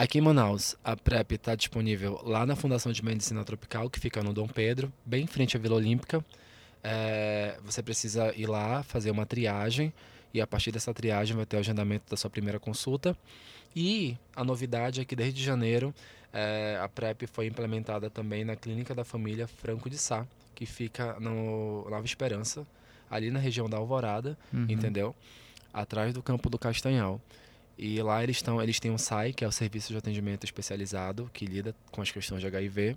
Aqui 0.00 0.16
em 0.16 0.22
Manaus, 0.22 0.74
a 0.82 0.96
PrEP 0.96 1.32
está 1.32 1.54
disponível 1.54 2.22
lá 2.24 2.46
na 2.46 2.56
Fundação 2.56 2.90
de 2.90 3.04
Medicina 3.04 3.44
Tropical, 3.44 3.90
que 3.90 4.00
fica 4.00 4.22
no 4.22 4.32
Dom 4.32 4.48
Pedro, 4.48 4.90
bem 5.04 5.24
em 5.24 5.26
frente 5.26 5.58
à 5.58 5.60
Vila 5.60 5.76
Olímpica. 5.76 6.24
É, 6.82 7.58
você 7.62 7.82
precisa 7.82 8.32
ir 8.34 8.46
lá 8.46 8.82
fazer 8.82 9.10
uma 9.10 9.26
triagem 9.26 9.92
e 10.32 10.40
a 10.40 10.46
partir 10.46 10.72
dessa 10.72 10.94
triagem 10.94 11.36
vai 11.36 11.44
ter 11.44 11.58
o 11.58 11.60
agendamento 11.60 12.04
da 12.08 12.16
sua 12.16 12.30
primeira 12.30 12.58
consulta. 12.58 13.14
E 13.76 14.16
a 14.34 14.42
novidade 14.42 15.02
é 15.02 15.04
que 15.04 15.14
desde 15.14 15.44
janeiro 15.44 15.94
é, 16.32 16.80
a 16.82 16.88
PrEP 16.88 17.26
foi 17.26 17.46
implementada 17.46 18.08
também 18.08 18.42
na 18.42 18.56
Clínica 18.56 18.94
da 18.94 19.04
Família 19.04 19.46
Franco 19.46 19.90
de 19.90 19.98
Sá, 19.98 20.26
que 20.54 20.64
fica 20.64 21.20
no 21.20 21.86
Nova 21.90 22.06
Esperança, 22.06 22.66
ali 23.10 23.30
na 23.30 23.38
região 23.38 23.68
da 23.68 23.76
Alvorada, 23.76 24.38
uhum. 24.50 24.64
entendeu? 24.66 25.14
Atrás 25.74 26.14
do 26.14 26.22
campo 26.22 26.48
do 26.48 26.58
Castanhal. 26.58 27.20
E 27.82 28.02
lá 28.02 28.22
eles 28.22 28.36
estão, 28.36 28.62
eles 28.62 28.78
têm 28.78 28.90
um 28.90 28.98
SAI, 28.98 29.32
que 29.32 29.42
é 29.42 29.48
o 29.48 29.50
Serviço 29.50 29.90
de 29.90 29.96
Atendimento 29.96 30.44
Especializado, 30.44 31.30
que 31.32 31.46
lida 31.46 31.74
com 31.90 32.02
as 32.02 32.10
questões 32.10 32.42
de 32.42 32.46
HIV, 32.46 32.94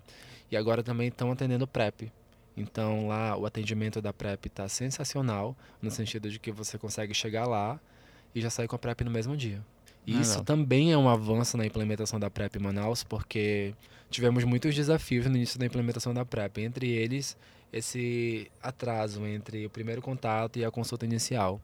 e 0.52 0.58
agora 0.58 0.84
também 0.84 1.08
estão 1.08 1.32
atendendo 1.32 1.66
PrEP. 1.66 2.12
Então 2.58 3.08
lá 3.08 3.38
o 3.38 3.46
atendimento 3.46 4.02
da 4.02 4.12
PrEP 4.12 4.48
está 4.48 4.68
sensacional, 4.68 5.56
no 5.82 5.90
sentido 5.90 6.30
de 6.30 6.38
que 6.38 6.52
você 6.52 6.78
consegue 6.78 7.14
chegar 7.14 7.48
lá 7.48 7.80
e 8.36 8.42
já 8.42 8.50
sair 8.50 8.68
com 8.68 8.76
a 8.76 8.80
PrEP 8.80 9.06
no 9.06 9.10
mesmo 9.10 9.38
dia. 9.38 9.62
Isso 10.06 10.32
Legal. 10.32 10.44
também 10.44 10.92
é 10.92 10.98
um 10.98 11.08
avanço 11.08 11.56
na 11.56 11.66
implementação 11.66 12.20
da 12.20 12.30
PrEP 12.30 12.58
em 12.58 12.60
Manaus, 12.60 13.06
porque 13.06 13.74
tivemos 14.10 14.44
muitos 14.44 14.76
desafios 14.76 15.26
no 15.28 15.38
início 15.38 15.58
da 15.58 15.66
implementação 15.66 16.14
da 16.14 16.26
PrEP, 16.26 16.58
entre 16.58 16.90
eles 16.90 17.38
esse 17.72 18.52
atraso 18.62 19.26
entre 19.26 19.66
o 19.66 19.70
primeiro 19.70 20.02
contato 20.02 20.60
e 20.60 20.66
a 20.66 20.70
consulta 20.70 21.06
inicial. 21.06 21.62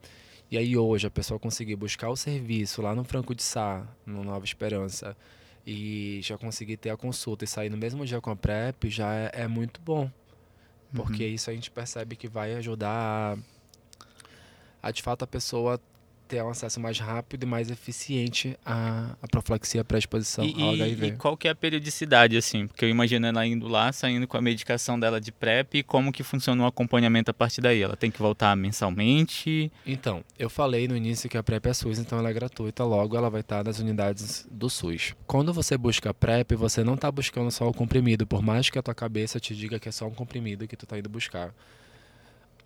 E 0.51 0.58
aí 0.58 0.75
hoje 0.75 1.06
a 1.06 1.12
pessoa 1.12 1.39
conseguir 1.39 1.75
buscar 1.75 2.10
o 2.10 2.15
serviço 2.15 2.82
lá 2.82 2.96
no 2.96 3.03
Franco 3.03 3.36
de 3.36 3.44
Sá, 3.44 3.86
no 4.06 4.24
Nova 4.24 4.44
Esperança, 4.46 5.15
e 5.65 6.20
já 6.24 6.38
conseguir 6.38 6.77
ter 6.77 6.89
a 6.89 6.98
consulta 6.98 7.44
e 7.44 7.48
sair 7.48 7.70
no 7.70 7.77
mesmo 7.77 8.03
dia 8.06 8.20
com 8.20 8.32
a 8.32 8.36
PrEP 8.36 8.86
já 8.89 9.13
é, 9.13 9.32
é 9.34 9.48
muito 9.48 9.79
bom. 9.82 10.10
Porque 10.94 11.24
Uhum. 11.25 11.29
isso 11.29 11.51
a 11.51 11.53
gente 11.53 11.70
percebe 11.70 12.15
que 12.15 12.27
vai 12.27 12.56
ajudar 12.56 13.38
a, 14.82 14.88
a 14.88 14.91
de 14.91 15.03
fato 15.03 15.24
a 15.24 15.27
pessoa 15.27 15.79
ter 16.29 16.43
um 16.43 16.50
acesso 16.50 16.79
mais 16.79 17.00
rápido 17.00 17.43
e 17.43 17.45
mais 17.48 17.71
eficiente 17.71 18.55
à, 18.63 19.15
à 19.19 19.27
profilaxia 19.27 19.83
pré-exposição 19.83 20.45
ao 20.45 20.69
HIV. 20.74 21.07
e 21.07 21.12
qual 21.13 21.36
que 21.36 21.48
é 21.48 21.51
a 21.51 21.55
periodicidade, 21.55 22.38
assim? 22.38 22.67
Porque 22.67 22.86
eu 22.86 22.89
imagino 22.89 23.25
ela 23.25 23.45
indo 23.45 23.67
lá, 23.67 23.91
saindo 23.91 24.27
com 24.27 24.38
a 24.38 24.41
medicação 24.41 25.00
dela 25.00 25.19
de 25.19 25.31
PrEP, 25.31 25.79
e 25.79 25.83
como 25.83 26.13
que 26.13 26.21
funciona 26.21 26.63
o 26.63 26.67
acompanhamento 26.67 27.31
a 27.31 27.33
partir 27.33 27.62
daí? 27.62 27.81
Ela 27.81 27.98
tem 27.98 28.12
que 28.12 28.19
voltar 28.19 28.55
mensalmente? 28.55 29.71
Então, 29.86 30.24
eu 30.38 30.51
falei 30.51 30.88
no 30.88 30.95
início 30.95 31.27
que 31.27 31.38
a 31.38 31.41
PrEP 31.41 31.65
é 31.65 31.74
SUS, 31.74 31.98
então 31.98 32.19
ela 32.19 32.29
é 32.29 32.33
gratuita, 32.33 32.83
logo 32.83 33.17
ela 33.17 33.29
vai 33.29 33.41
estar 33.41 33.63
nas 33.63 33.79
unidades 33.79 34.48
do 34.51 34.69
SUS. 34.69 35.15
Quando 35.25 35.51
você 35.51 35.75
busca 35.77 36.13
PrEP, 36.13 36.53
você 36.55 36.83
não 36.83 36.93
está 36.93 37.12
buscando 37.12 37.50
só 37.50 37.67
o 37.67 37.74
comprimido, 37.74 38.27
por 38.27 38.43
mais 38.43 38.69
que 38.69 38.77
a 38.77 38.83
tua 38.83 38.93
cabeça 38.93 39.39
te 39.39 39.55
diga 39.55 39.79
que 39.79 39.89
é 39.89 39.91
só 39.91 40.05
um 40.05 40.13
comprimido 40.13 40.67
que 40.67 40.77
tu 40.77 40.86
está 40.86 41.00
indo 41.00 41.09
buscar. 41.09 41.51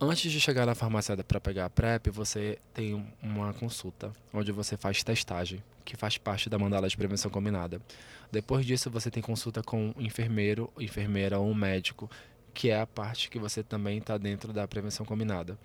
Antes 0.05 0.29
de 0.33 0.39
chegar 0.41 0.65
na 0.65 0.75
farmácia 0.75 1.15
para 1.23 1.39
pegar 1.39 1.65
a 1.65 1.69
PrEP, 1.69 2.09
você 2.09 2.59
tem 2.73 2.93
um- 2.93 3.07
uma 3.21 3.53
consulta, 3.53 4.11
onde 4.33 4.51
você 4.51 4.75
faz 4.75 5.01
testagem, 5.01 5.63
que 5.85 5.95
faz 5.95 6.17
parte 6.17 6.49
da 6.49 6.59
mandala 6.59 6.89
de 6.89 6.97
prevenção 6.97 7.31
combinada. 7.31 7.81
Depois 8.29 8.65
disso, 8.65 8.89
você 8.89 9.09
tem 9.09 9.23
consulta 9.23 9.63
com 9.63 9.93
um 9.95 10.01
enfermeiro, 10.01 10.69
enfermeira 10.77 11.39
ou 11.39 11.49
um 11.49 11.53
médico, 11.53 12.11
que 12.53 12.69
é 12.69 12.81
a 12.81 12.85
parte 12.85 13.29
que 13.29 13.39
você 13.39 13.63
também 13.63 13.99
está 13.99 14.17
dentro 14.17 14.51
da 14.51 14.67
prevenção 14.67 15.05
combinada. 15.05 15.57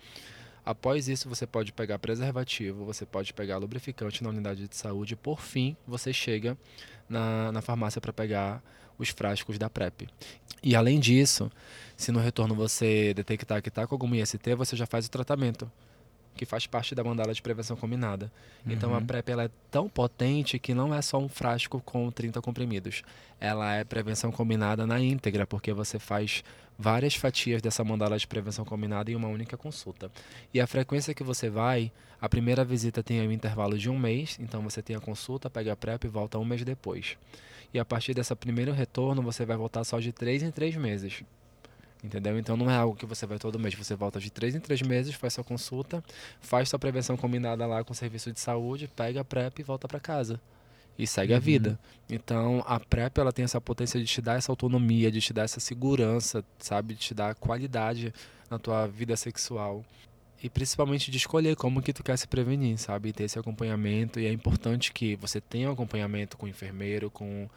Após 0.65 1.09
isso, 1.09 1.27
você 1.27 1.45
pode 1.45 1.73
pegar 1.73 1.99
preservativo, 1.99 2.85
você 2.85 3.05
pode 3.05 3.33
pegar 3.33 3.57
lubrificante 3.57 4.23
na 4.23 4.29
unidade 4.29 4.69
de 4.69 4.75
saúde. 4.75 5.17
Por 5.17 5.41
fim, 5.41 5.75
você 5.85 6.13
chega 6.13 6.57
na, 7.09 7.51
na 7.51 7.61
farmácia 7.61 7.99
para 7.99 8.13
pegar 8.13 8.63
os 8.99 9.09
frascos 9.09 9.57
da 9.57 9.69
PrEP. 9.69 10.07
E 10.61 10.75
além 10.75 10.99
disso, 10.99 11.49
se 11.97 12.11
no 12.11 12.19
retorno 12.19 12.53
você 12.53 13.13
detectar 13.13 13.61
que 13.61 13.69
está 13.69 13.87
com 13.87 13.95
algum 13.95 14.13
IST, 14.13 14.53
você 14.55 14.75
já 14.75 14.85
faz 14.85 15.05
o 15.07 15.09
tratamento, 15.09 15.71
que 16.35 16.45
faz 16.45 16.67
parte 16.67 16.93
da 16.93 17.03
mandala 17.03 17.33
de 17.33 17.41
prevenção 17.41 17.75
combinada. 17.75 18.31
Então 18.67 18.93
a 18.93 18.97
Uhum. 18.97 19.05
PrEP 19.05 19.29
ela 19.29 19.43
é 19.45 19.49
tão 19.71 19.89
potente 19.89 20.59
que 20.59 20.73
não 20.73 20.93
é 20.93 21.01
só 21.01 21.17
um 21.17 21.27
frasco 21.29 21.81
com 21.81 22.11
30 22.11 22.41
comprimidos. 22.41 23.03
Ela 23.39 23.73
é 23.75 23.83
prevenção 23.83 24.31
combinada 24.31 24.85
na 24.85 24.99
íntegra, 24.99 25.47
porque 25.47 25.73
você 25.73 25.97
faz 25.97 26.43
várias 26.77 27.15
fatias 27.15 27.61
dessa 27.61 27.83
mandala 27.83 28.17
de 28.17 28.25
prevenção 28.27 28.63
combinada 28.63 29.11
em 29.11 29.15
uma 29.15 29.27
única 29.27 29.57
consulta. 29.57 30.09
E 30.53 30.61
a 30.61 30.67
frequência 30.67 31.13
que 31.13 31.23
você 31.23 31.49
vai, 31.49 31.91
a 32.21 32.29
primeira 32.29 32.63
visita 32.63 33.03
tem 33.03 33.25
um 33.25 33.31
intervalo 33.31 33.77
de 33.77 33.89
um 33.89 33.97
mês, 33.99 34.37
então 34.39 34.61
você 34.61 34.81
tem 34.81 34.95
a 34.95 34.99
consulta, 35.01 35.49
pega 35.49 35.73
a 35.73 35.75
PrEP 35.75 36.05
e 36.05 36.07
volta 36.07 36.37
um 36.37 36.45
mês 36.45 36.63
depois. 36.63 37.17
E 37.73 37.79
a 37.79 37.85
partir 37.85 38.13
desse 38.13 38.33
primeiro 38.35 38.71
retorno, 38.71 39.21
você 39.21 39.45
vai 39.45 39.55
voltar 39.57 39.83
só 39.83 39.99
de 39.99 40.11
três 40.11 40.41
em 40.41 40.51
três 40.51 40.75
meses. 40.75 41.23
Entendeu? 42.03 42.39
Então 42.39 42.55
não 42.55 42.71
é 42.71 42.75
algo 42.77 42.95
que 42.95 43.05
você 43.05 43.25
vai 43.25 43.37
todo 43.37 43.59
mês. 43.59 43.75
Você 43.75 43.93
volta 43.93 44.19
de 44.19 44.31
três 44.31 44.55
em 44.55 44.59
três 44.59 44.81
meses, 44.81 45.13
faz 45.15 45.33
sua 45.33 45.43
consulta, 45.43 46.03
faz 46.39 46.69
sua 46.69 46.79
prevenção 46.79 47.17
combinada 47.17 47.65
lá 47.67 47.83
com 47.83 47.91
o 47.91 47.95
serviço 47.95 48.31
de 48.31 48.39
saúde, 48.39 48.89
pega 48.95 49.21
a 49.21 49.23
PrEP 49.25 49.59
e 49.59 49.63
volta 49.63 49.87
para 49.87 49.99
casa. 49.99 50.39
E 50.97 51.05
segue 51.05 51.33
a 51.33 51.37
Uhum. 51.37 51.41
vida. 51.41 51.79
Então 52.09 52.63
a 52.65 52.79
PrEP 52.79 53.17
ela 53.19 53.31
tem 53.31 53.43
essa 53.45 53.59
potência 53.61 53.99
de 53.99 54.05
te 54.05 54.21
dar 54.21 54.37
essa 54.37 54.51
autonomia, 54.51 55.11
de 55.11 55.21
te 55.21 55.31
dar 55.33 55.43
essa 55.43 55.59
segurança, 55.59 56.43
sabe? 56.57 56.93
De 56.93 56.99
te 57.01 57.13
dar 57.13 57.35
qualidade 57.35 58.13
na 58.49 58.57
tua 58.57 58.87
vida 58.87 59.15
sexual. 59.15 59.83
E 60.41 60.49
principalmente 60.49 61.11
de 61.11 61.17
escolher 61.17 61.55
como 61.55 61.81
que 61.81 61.91
tu 61.91 62.03
quer 62.03 62.17
se 62.17 62.27
prevenir, 62.27 62.77
sabe? 62.77 63.09
E 63.09 63.13
ter 63.13 63.25
esse 63.25 63.37
acompanhamento. 63.37 64.19
E 64.19 64.25
é 64.25 64.31
importante 64.31 64.93
que 64.93 65.15
você 65.17 65.41
tenha 65.41 65.69
um 65.69 65.73
acompanhamento 65.73 66.37
com 66.37 66.45
o 66.45 66.49
enfermeiro, 66.49 67.09
com 67.09 67.49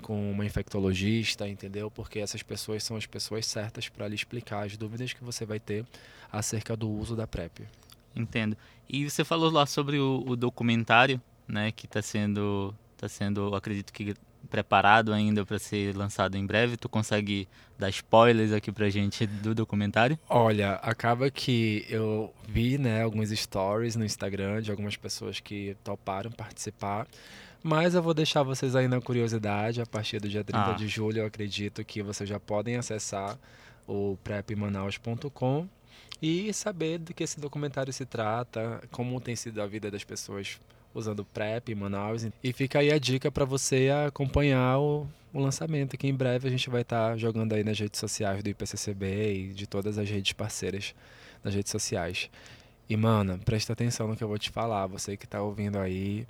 com 0.00 0.30
uma 0.30 0.44
infectologista, 0.44 1.48
entendeu? 1.48 1.90
Porque 1.90 2.18
essas 2.18 2.42
pessoas 2.42 2.82
são 2.82 2.96
as 2.96 3.06
pessoas 3.06 3.46
certas 3.46 3.88
para 3.88 4.06
lhe 4.08 4.14
explicar 4.14 4.64
as 4.64 4.76
dúvidas 4.76 5.12
que 5.12 5.24
você 5.24 5.44
vai 5.44 5.58
ter 5.58 5.84
acerca 6.30 6.76
do 6.76 6.88
uso 6.88 7.16
da 7.16 7.26
PrEP. 7.26 7.66
Entendo. 8.14 8.56
E 8.88 9.08
você 9.08 9.24
falou 9.24 9.50
lá 9.50 9.66
sobre 9.66 9.98
o, 9.98 10.24
o 10.26 10.36
documentário, 10.36 11.20
né, 11.46 11.72
que 11.72 11.86
está 11.86 12.02
sendo, 12.02 12.74
tá 12.96 13.08
sendo, 13.08 13.54
acredito 13.54 13.92
que 13.92 14.14
preparado 14.50 15.12
ainda 15.12 15.44
para 15.44 15.58
ser 15.58 15.94
lançado 15.96 16.36
em 16.36 16.46
breve. 16.46 16.76
Tu 16.76 16.88
consegue 16.88 17.46
dar 17.78 17.88
spoilers 17.90 18.52
aqui 18.52 18.72
pra 18.72 18.88
gente 18.88 19.26
do 19.26 19.54
documentário? 19.54 20.18
Olha, 20.28 20.74
acaba 20.74 21.30
que 21.30 21.84
eu 21.88 22.32
vi, 22.48 22.78
né, 22.78 23.02
alguns 23.02 23.30
stories 23.30 23.94
no 23.96 24.04
Instagram 24.04 24.62
de 24.62 24.70
algumas 24.70 24.96
pessoas 24.96 25.38
que 25.40 25.76
toparam 25.84 26.30
participar. 26.30 27.06
Mas 27.62 27.94
eu 27.94 28.02
vou 28.02 28.14
deixar 28.14 28.42
vocês 28.42 28.76
aí 28.76 28.86
na 28.88 29.00
curiosidade. 29.00 29.80
A 29.82 29.86
partir 29.86 30.20
do 30.20 30.28
dia 30.28 30.44
30 30.44 30.70
Ah. 30.70 30.72
de 30.74 30.86
julho, 30.88 31.18
eu 31.18 31.26
acredito 31.26 31.84
que 31.84 32.02
vocês 32.02 32.28
já 32.28 32.38
podem 32.38 32.76
acessar 32.76 33.36
o 33.86 34.16
prepmanaus.com 34.22 35.68
e 36.22 36.52
saber 36.52 36.98
do 36.98 37.12
que 37.14 37.22
esse 37.24 37.40
documentário 37.40 37.92
se 37.92 38.04
trata, 38.04 38.82
como 38.90 39.20
tem 39.20 39.34
sido 39.36 39.60
a 39.62 39.66
vida 39.66 39.90
das 39.90 40.04
pessoas 40.04 40.60
usando 40.98 41.24
PrEP 41.24 41.70
em 41.70 41.74
Manaus. 41.74 42.26
E 42.42 42.52
fica 42.52 42.80
aí 42.80 42.92
a 42.92 42.98
dica 42.98 43.30
para 43.30 43.44
você 43.44 43.88
acompanhar 44.06 44.78
o, 44.78 45.06
o 45.32 45.40
lançamento, 45.40 45.96
que 45.96 46.06
em 46.06 46.14
breve 46.14 46.48
a 46.48 46.50
gente 46.50 46.68
vai 46.68 46.82
estar 46.82 47.16
jogando 47.16 47.54
aí 47.54 47.64
nas 47.64 47.78
redes 47.78 47.98
sociais 47.98 48.42
do 48.42 48.48
IPCCB 48.48 49.34
e 49.34 49.48
de 49.48 49.66
todas 49.66 49.98
as 49.98 50.08
redes 50.08 50.32
parceiras 50.32 50.94
nas 51.42 51.54
redes 51.54 51.70
sociais. 51.70 52.30
E, 52.88 52.96
mano, 52.96 53.38
presta 53.44 53.72
atenção 53.72 54.08
no 54.08 54.16
que 54.16 54.24
eu 54.24 54.28
vou 54.28 54.38
te 54.38 54.50
falar. 54.50 54.86
Você 54.86 55.16
que 55.16 55.26
tá 55.26 55.42
ouvindo 55.42 55.78
aí 55.78 56.26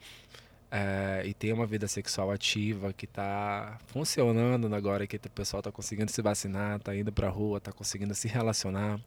é, 0.70 1.22
e 1.24 1.32
tem 1.32 1.52
uma 1.52 1.66
vida 1.66 1.88
sexual 1.88 2.30
ativa, 2.30 2.92
que 2.92 3.06
tá 3.06 3.78
funcionando 3.86 4.72
agora, 4.74 5.06
que 5.06 5.16
o 5.16 5.30
pessoal 5.30 5.62
tá 5.62 5.72
conseguindo 5.72 6.10
se 6.10 6.20
vacinar, 6.20 6.78
tá 6.80 6.94
indo 6.94 7.12
pra 7.12 7.28
rua, 7.28 7.60
tá 7.60 7.72
conseguindo 7.72 8.14
se 8.14 8.28
relacionar. 8.28 9.00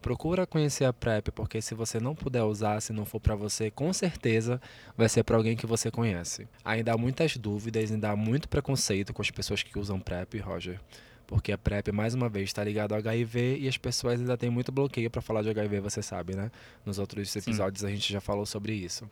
Procura 0.00 0.46
conhecer 0.46 0.84
a 0.84 0.92
PrEP, 0.92 1.32
porque 1.32 1.60
se 1.60 1.74
você 1.74 1.98
não 1.98 2.14
puder 2.14 2.42
usar, 2.44 2.80
se 2.80 2.92
não 2.92 3.04
for 3.04 3.18
para 3.18 3.34
você, 3.34 3.70
com 3.70 3.92
certeza 3.92 4.60
vai 4.96 5.08
ser 5.08 5.24
para 5.24 5.36
alguém 5.36 5.56
que 5.56 5.66
você 5.66 5.90
conhece. 5.90 6.46
Ainda 6.64 6.92
há 6.92 6.96
muitas 6.96 7.36
dúvidas, 7.36 7.90
ainda 7.90 8.10
há 8.10 8.16
muito 8.16 8.48
preconceito 8.48 9.12
com 9.12 9.20
as 9.20 9.30
pessoas 9.30 9.62
que 9.62 9.78
usam 9.78 9.98
PrEP, 9.98 10.38
Roger. 10.38 10.80
Porque 11.26 11.52
a 11.52 11.58
PrEP, 11.58 11.92
mais 11.92 12.14
uma 12.14 12.28
vez, 12.28 12.48
está 12.48 12.64
ligado 12.64 12.92
ao 12.92 12.98
HIV 12.98 13.58
e 13.58 13.68
as 13.68 13.76
pessoas 13.76 14.18
ainda 14.18 14.36
têm 14.36 14.48
muito 14.48 14.72
bloqueio 14.72 15.10
para 15.10 15.20
falar 15.20 15.42
de 15.42 15.50
HIV, 15.50 15.80
você 15.80 16.00
sabe, 16.00 16.34
né? 16.34 16.50
Nos 16.86 16.98
outros 16.98 17.34
episódios 17.36 17.84
a 17.84 17.90
gente 17.90 18.10
já 18.10 18.20
falou 18.20 18.46
sobre 18.46 18.72
isso. 18.72 19.08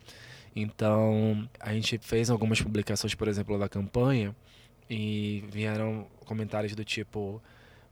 Então, 0.55 1.47
a 1.59 1.71
gente 1.73 1.99
fez 1.99 2.31
algumas 2.31 2.59
publicações, 2.59 3.13
por 3.13 3.27
exemplo, 3.27 3.59
da 3.59 3.69
campanha 3.69 4.35
e 4.89 5.43
vieram 5.51 6.07
comentários 6.25 6.73
do 6.73 6.83
tipo: 6.83 7.39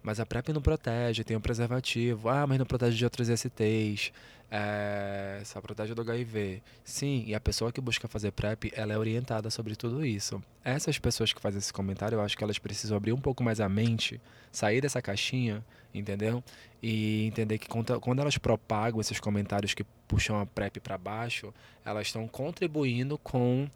mas 0.06 0.20
a 0.20 0.26
PrEP 0.26 0.50
não 0.54 0.62
protege, 0.62 1.24
tem 1.24 1.36
o 1.36 1.42
preservativo. 1.42 2.30
Ah, 2.30 2.46
mas 2.46 2.60
não 2.60 2.66
protege 2.66 2.96
de 2.96 3.04
outros 3.04 3.28
STs. 3.28 4.14
É, 4.52 5.42
só 5.44 5.60
protege 5.60 5.96
do 5.96 6.02
HIV. 6.02 6.62
Sim, 6.84 7.24
e 7.26 7.34
a 7.34 7.40
pessoa 7.40 7.72
que 7.72 7.82
busca 7.82 8.08
fazer 8.08 8.30
PrEP, 8.30 8.72
ela 8.76 8.94
é 8.94 8.98
orientada 9.00 9.50
sobre 9.50 9.76
tudo 9.76 10.06
isso. 10.06 10.40
Essas 10.64 11.00
pessoas 11.00 11.34
que 11.34 11.42
fazem 11.42 11.58
esse 11.58 11.74
comentário, 11.74 12.18
eu 12.18 12.22
acho 12.22 12.38
que 12.38 12.44
elas 12.44 12.60
precisam 12.60 12.96
abrir 12.96 13.14
um 13.14 13.20
pouco 13.20 13.44
mais 13.44 13.60
a 13.60 13.68
mente, 13.68 14.22
sair 14.52 14.80
dessa 14.80 15.02
caixinha, 15.02 15.66
entendeu? 15.92 16.44
E 16.84 17.26
entender 17.26 17.58
que 17.58 17.68
quando 17.68 18.20
elas 18.20 18.38
propagam 18.38 19.02
esses 19.02 19.20
comentários 19.20 19.74
que 19.74 19.84
puxam 20.08 20.40
a 20.40 20.46
PrEP 20.46 20.82
para 20.82 21.00
baixo, 21.00 21.52
elas 21.84 22.06
estão 22.06 22.28
contribuindo 22.28 23.18
com 23.18 23.68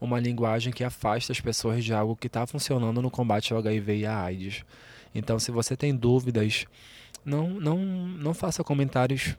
uma 0.00 0.20
linguagem 0.20 0.72
que 0.72 0.84
afasta 0.84 1.32
as 1.32 1.40
pessoas 1.40 1.84
de 1.84 1.92
algo 1.92 2.14
que 2.14 2.28
está 2.28 2.46
funcionando 2.46 3.02
no 3.02 3.10
combate 3.10 3.52
ao 3.52 3.58
HIV 3.58 3.96
e 3.96 4.06
à 4.06 4.22
AIDS. 4.22 4.64
Então, 5.14 5.38
se 5.38 5.50
você 5.50 5.76
tem 5.76 5.94
dúvidas, 5.94 6.66
não, 7.24 7.48
não, 7.48 7.78
não 7.78 8.34
faça 8.34 8.64
comentários 8.64 9.36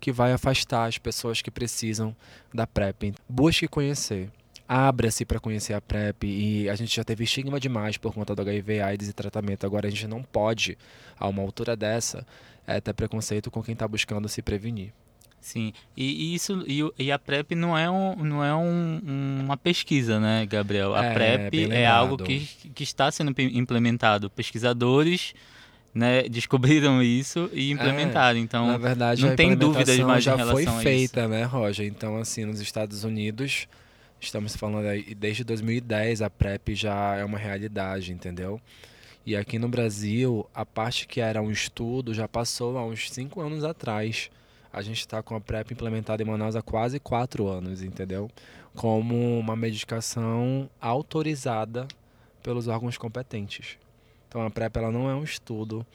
que 0.00 0.10
vai 0.10 0.32
afastar 0.32 0.86
as 0.86 0.98
pessoas 0.98 1.40
que 1.40 1.50
precisam 1.50 2.14
da 2.52 2.66
PrEP. 2.66 3.14
Busque 3.28 3.68
conhecer. 3.68 4.30
Abra-se 4.66 5.24
para 5.24 5.38
conhecer 5.38 5.74
a 5.74 5.80
PrEP 5.80 6.24
e 6.24 6.68
a 6.68 6.74
gente 6.74 6.96
já 6.96 7.04
teve 7.04 7.24
estigma 7.24 7.60
demais 7.60 7.96
por 7.96 8.12
conta 8.12 8.34
do 8.34 8.42
HIV, 8.42 8.80
AIDS 8.80 9.08
e 9.08 9.12
tratamento. 9.12 9.64
Agora 9.64 9.86
a 9.86 9.90
gente 9.90 10.08
não 10.08 10.22
pode, 10.22 10.76
a 11.18 11.28
uma 11.28 11.42
altura 11.42 11.76
dessa, 11.76 12.26
é, 12.66 12.80
ter 12.80 12.92
preconceito 12.94 13.50
com 13.50 13.62
quem 13.62 13.74
está 13.74 13.86
buscando 13.86 14.28
se 14.28 14.42
prevenir. 14.42 14.92
Sim, 15.42 15.72
e, 15.96 16.04
e 16.04 16.34
isso 16.34 16.64
e, 16.66 16.80
e 16.98 17.12
a 17.12 17.18
PrEP 17.18 17.54
não 17.54 17.76
é, 17.76 17.90
um, 17.90 18.14
não 18.16 18.44
é 18.44 18.54
um- 18.54 19.00
uma 19.44 19.56
pesquisa, 19.56 20.18
né, 20.18 20.46
Gabriel? 20.46 20.94
A 20.94 21.04
É, 21.04 21.12
PrEP 21.12 21.70
é 21.70 21.86
algo 21.86 22.16
que, 22.16 22.46
que 22.74 22.82
está 22.84 23.10
sendo 23.10 23.34
implementado. 23.40 24.30
Pesquisadores 24.30 25.34
né, 25.94 26.22
descobriram 26.30 27.02
isso 27.02 27.50
e 27.52 27.70
implementaram. 27.72 28.38
Na 28.38 28.44
então, 28.44 28.78
verdade, 28.78 29.20
não 29.20 29.34
tem 29.36 29.54
dúvidas 29.56 29.98
mais 29.98 30.22
em 30.24 30.26
já 30.26 30.36
relação 30.36 30.54
foi 30.54 30.62
a 30.62 30.94
isso. 30.94 31.12
feita, 31.12 31.28
né, 31.28 31.42
Roger? 31.42 31.86
Então, 31.86 32.16
assim, 32.16 32.44
nos 32.44 32.60
Estados 32.60 33.04
Unidos 33.04 33.66
Estamos 34.22 34.54
falando 34.54 34.86
aí, 34.86 35.16
desde 35.16 35.42
2010 35.42 36.22
a 36.22 36.30
PrEP 36.30 36.76
já 36.76 37.16
é 37.16 37.24
uma 37.24 37.36
realidade, 37.36 38.12
entendeu? 38.12 38.60
E 39.26 39.34
aqui 39.34 39.58
no 39.58 39.68
Brasil, 39.68 40.48
a 40.54 40.64
parte 40.64 41.08
que 41.08 41.20
era 41.20 41.42
um 41.42 41.50
estudo 41.50 42.14
já 42.14 42.28
passou 42.28 42.78
há 42.78 42.86
uns 42.86 43.10
cinco 43.10 43.40
anos 43.40 43.64
atrás. 43.64 44.30
A 44.72 44.80
gente 44.80 45.00
está 45.00 45.22
com 45.22 45.36
a 45.36 45.40
PrEP 45.40 45.72
implementada 45.72 46.22
em 46.22 46.26
Manaus 46.26 46.56
há 46.56 46.62
quase 46.62 46.98
quatro 46.98 47.46
anos, 47.46 47.82
entendeu? 47.82 48.30
Como 48.74 49.38
uma 49.38 49.54
medicação 49.54 50.70
autorizada 50.80 51.86
pelos 52.42 52.68
órgãos 52.68 52.96
competentes. 52.96 53.76
Então 54.28 54.44
a 54.44 54.50
PrEP 54.50 54.76
ela 54.78 54.90
não 54.90 55.10
é 55.10 55.14
um 55.14 55.22
estudo, 55.22 55.86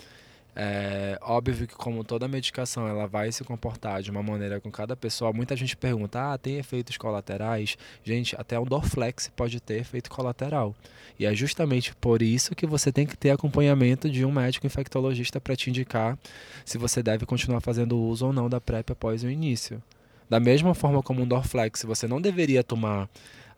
é 0.59 1.19
óbvio 1.21 1.67
que 1.67 1.75
como 1.75 2.03
toda 2.03 2.27
medicação 2.27 2.87
ela 2.87 3.05
vai 3.05 3.31
se 3.31 3.43
comportar 3.43 4.01
de 4.01 4.09
uma 4.09 4.23
maneira 4.23 4.59
com 4.59 4.71
cada 4.71 4.95
pessoa. 4.95 5.31
Muita 5.31 5.55
gente 5.55 5.77
pergunta, 5.77 6.33
ah, 6.33 6.37
tem 6.37 6.57
efeitos 6.57 6.97
colaterais? 6.97 7.77
Gente, 8.03 8.35
até 8.35 8.57
o 8.57 8.65
Dorflex 8.65 9.31
pode 9.35 9.59
ter 9.59 9.79
efeito 9.79 10.09
colateral. 10.09 10.75
E 11.19 11.27
é 11.27 11.35
justamente 11.35 11.93
por 11.97 12.23
isso 12.23 12.55
que 12.55 12.65
você 12.65 12.91
tem 12.91 13.05
que 13.05 13.15
ter 13.15 13.29
acompanhamento 13.29 14.09
de 14.09 14.25
um 14.25 14.31
médico 14.31 14.65
infectologista 14.65 15.39
para 15.39 15.55
te 15.55 15.69
indicar 15.69 16.17
se 16.65 16.79
você 16.79 17.03
deve 17.03 17.23
continuar 17.27 17.61
fazendo 17.61 17.95
uso 17.95 18.25
ou 18.25 18.33
não 18.33 18.49
da 18.49 18.59
PrEP 18.59 18.89
após 18.89 19.23
o 19.23 19.29
início. 19.29 19.79
Da 20.27 20.39
mesma 20.39 20.73
forma 20.73 21.03
como 21.03 21.21
um 21.21 21.27
Dorflex, 21.27 21.83
você 21.83 22.07
não 22.07 22.19
deveria 22.19 22.63
tomar 22.63 23.07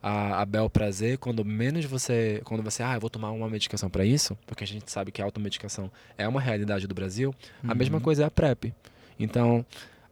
a, 0.01 0.41
a 0.41 0.45
bel 0.45 0.69
prazer 0.69 1.17
quando 1.17 1.43
menos 1.43 1.85
você 1.85 2.41
quando 2.45 2.63
você 2.63 2.81
ah 2.81 2.95
eu 2.95 3.01
vou 3.01 3.09
tomar 3.09 3.31
uma 3.31 3.49
medicação 3.49 3.89
para 3.89 4.05
isso 4.05 4.37
porque 4.45 4.63
a 4.63 4.67
gente 4.67 4.89
sabe 4.89 5.11
que 5.11 5.21
a 5.21 5.25
automedicação 5.25 5.91
é 6.17 6.27
uma 6.27 6.39
realidade 6.39 6.87
do 6.87 6.95
Brasil 6.95 7.35
uhum. 7.63 7.71
a 7.71 7.75
mesma 7.75 7.97
uhum. 7.97 8.03
coisa 8.03 8.23
é 8.23 8.25
a 8.25 8.31
prep 8.31 8.73
então 9.19 9.65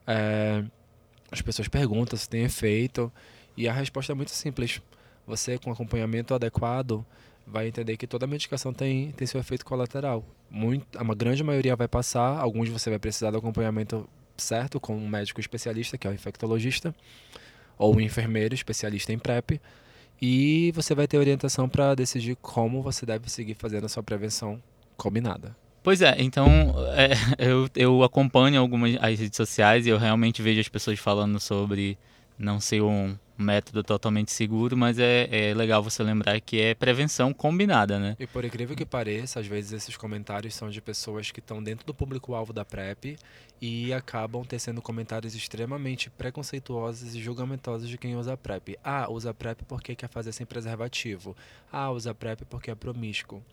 é, 0.06 0.64
as 1.32 1.42
pessoas 1.42 1.68
perguntam 1.68 2.18
se 2.18 2.28
tem 2.28 2.44
efeito 2.44 3.12
e 3.56 3.68
a 3.68 3.74
resposta 3.74 4.12
é 4.12 4.16
muito 4.16 4.32
simples 4.32 4.82
você 5.26 5.58
com 5.58 5.72
acompanhamento 5.72 6.34
adequado 6.34 7.06
vai 7.46 7.68
entender 7.68 7.96
que 7.96 8.06
toda 8.06 8.28
medicação 8.28 8.74
tem 8.74 9.14
tem 9.14 9.26
seu 9.26 9.40
efeito 9.40 9.66
colateral 9.66 10.24
muito 10.50 10.86
a 11.00 11.16
grande 11.16 11.44
maioria 11.44 11.78
vai 11.78 11.88
passar 11.88 12.38
alguns 12.38 12.68
você 12.68 12.90
vai 12.90 13.00
precisar 13.00 13.32
do 13.32 13.38
acompanhamento 13.38 14.08
certo 14.36 14.82
com 14.82 14.98
um 14.98 15.08
médico 15.08 15.40
especialista 15.40 15.98
que 15.98 16.06
é 16.06 16.10
o 16.10 16.14
infectologista 16.14 16.94
ou 17.78 17.96
um 17.96 18.02
enfermeiro 18.02 18.54
especialista 18.54 19.14
em 19.14 19.20
PrEP. 19.20 19.62
E 20.22 20.72
você 20.74 20.96
vai 20.96 21.08
ter 21.08 21.18
orientação 21.18 21.70
para 21.70 21.94
decidir 21.94 22.36
como 22.42 22.82
você 22.82 23.06
deve 23.06 23.30
seguir 23.30 23.54
fazendo 23.54 23.86
a 23.86 23.90
sua 23.90 24.02
prevenção 24.02 24.62
combinada. 24.96 25.56
Pois 25.84 26.02
é, 26.02 26.16
então 26.20 26.48
é, 26.96 27.12
eu, 27.38 27.70
eu 27.76 28.04
acompanho 28.04 28.60
algumas 28.60 28.98
as 29.02 29.20
redes 29.20 29.38
sociais 29.38 29.86
e 29.86 29.90
eu 29.90 29.98
realmente 29.98 30.42
vejo 30.42 30.60
as 30.60 30.68
pessoas 30.68 31.00
falando 31.00 31.40
sobre 31.40 31.98
não 32.38 32.60
ser 32.60 32.82
um 32.82 33.16
método 33.38 33.84
totalmente 33.84 34.32
seguro, 34.32 34.76
mas 34.76 34.98
é, 34.98 35.28
é 35.32 35.54
legal 35.54 35.84
você 35.84 36.02
lembrar 36.02 36.40
que 36.42 36.60
é 36.60 36.74
prevenção 36.74 37.32
combinada, 37.34 38.00
né? 38.00 38.16
E 38.20 38.26
por 38.26 38.44
incrível 38.44 38.76
que 38.76 38.86
pareça, 38.86 39.40
às 39.40 39.48
vezes 39.48 39.74
esses 39.74 39.96
comentários 39.96 40.56
são 40.56 40.70
de 40.70 40.82
pessoas 40.82 41.32
que 41.32 41.40
estão 41.40 41.62
dentro 41.62 41.86
do 41.86 41.94
público-alvo 41.94 42.52
da 42.52 42.66
PrEP 42.66 43.16
e 43.62 43.92
acabam 43.94 44.44
tecendo 44.46 44.82
comentários 44.82 45.36
extremamente 45.36 46.10
preconceituosos 46.10 47.16
e 47.16 47.22
julgamentosos 47.22 47.90
de 47.90 47.98
quem 47.98 48.16
usa 48.16 48.38
PrEP. 48.38 48.78
Ah, 48.84 49.10
usa 49.10 49.34
PrEP 49.34 49.64
porque 49.68 49.96
quer 49.96 50.10
fazer 50.10 50.32
sem 50.32 50.46
preservativo. 50.46 51.36
Ah, 51.72 51.90
usa 51.90 52.14
PrEP 52.14 52.46
porque 52.46 52.70
é 52.70 52.76
promíscuo. 52.76 53.44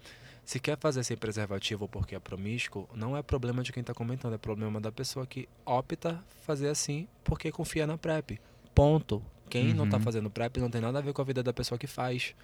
Se 0.45 0.61
quer 0.61 0.77
fazer 0.79 1.03
sem 1.05 1.17
preservativo 1.17 1.89
porque 1.89 2.15
é 2.15 2.19
promíscuo, 2.19 2.87
não 2.95 3.17
é 3.17 3.23
problema 3.23 3.63
de 3.63 3.73
quem 3.73 3.81
está 3.81 3.95
comentando, 3.95 4.35
é 4.35 4.39
problema 4.39 4.79
da 4.79 4.93
pessoa 4.93 5.27
que 5.27 5.49
opta 5.65 6.23
fazer 6.45 6.69
assim 6.69 7.09
porque 7.23 7.51
confia 7.51 7.87
na 7.87 7.97
PrEP. 7.97 8.39
Ponto. 8.75 9.23
Quem 9.49 9.71
uhum. 9.71 9.75
não 9.75 9.85
está 9.87 9.99
fazendo 9.99 10.29
PrEP 10.29 10.59
não 10.59 10.71
tem 10.71 10.81
nada 10.81 10.99
a 10.99 11.03
ver 11.03 11.13
com 11.13 11.23
a 11.23 11.25
vida 11.25 11.43
da 11.43 11.53
pessoa 11.53 11.79
que 11.79 11.87
faz. 11.87 12.35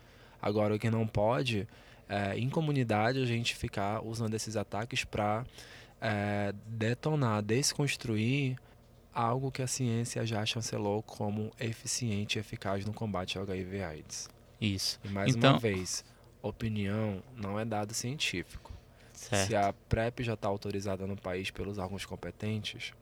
Agora, 0.41 0.75
o 0.75 0.79
que 0.79 0.91
não 0.91 1.07
pode 1.07 1.69
é, 2.11 2.37
em 2.37 2.49
comunidade, 2.49 3.23
a 3.23 3.25
gente 3.25 3.55
ficar 3.55 4.05
usando 4.05 4.35
esses 4.35 4.57
ataques 4.57 5.05
para 5.05 5.45
é, 6.01 6.55
detonar, 6.67 7.43
desconstruir 7.43 8.57
algo 9.13 9.51
que 9.51 9.63
a 9.63 9.67
ciência 9.67 10.25
já 10.25 10.45
chancelou 10.47 11.03
como 11.03 11.51
eficiente 11.59 12.39
e 12.39 12.41
eficaz 12.41 12.85
no 12.85 12.93
combate 12.93 13.37
ao 13.37 13.45
HIV/AIDS. 13.45 14.29
Isso. 14.61 15.01
E 15.05 15.09
mais 15.09 15.35
então... 15.35 15.53
uma 15.53 15.59
vez, 15.59 16.05
opinião 16.43 17.23
não 17.37 17.59
é 17.59 17.65
dado 17.65 17.93
científico. 17.95 18.73
Certo. 19.13 19.49
Se 19.49 19.57
a 19.57 19.75
PrEP 19.89 20.23
já 20.23 20.35
está 20.35 20.49
autorizada 20.49 21.07
no 21.07 21.17
país 21.17 21.51
pelos 21.51 21.77
órgãos 21.77 22.07
competentes, 22.07 22.93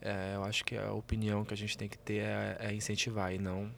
é, 0.00 0.32
eu 0.34 0.44
acho 0.44 0.64
que 0.64 0.76
a 0.76 0.92
opinião 0.92 1.44
que 1.44 1.54
a 1.54 1.56
gente 1.56 1.78
tem 1.78 1.88
que 1.88 1.96
ter 1.96 2.18
é, 2.18 2.56
é 2.60 2.74
incentivar 2.74 3.32
e 3.32 3.38
não. 3.38 3.70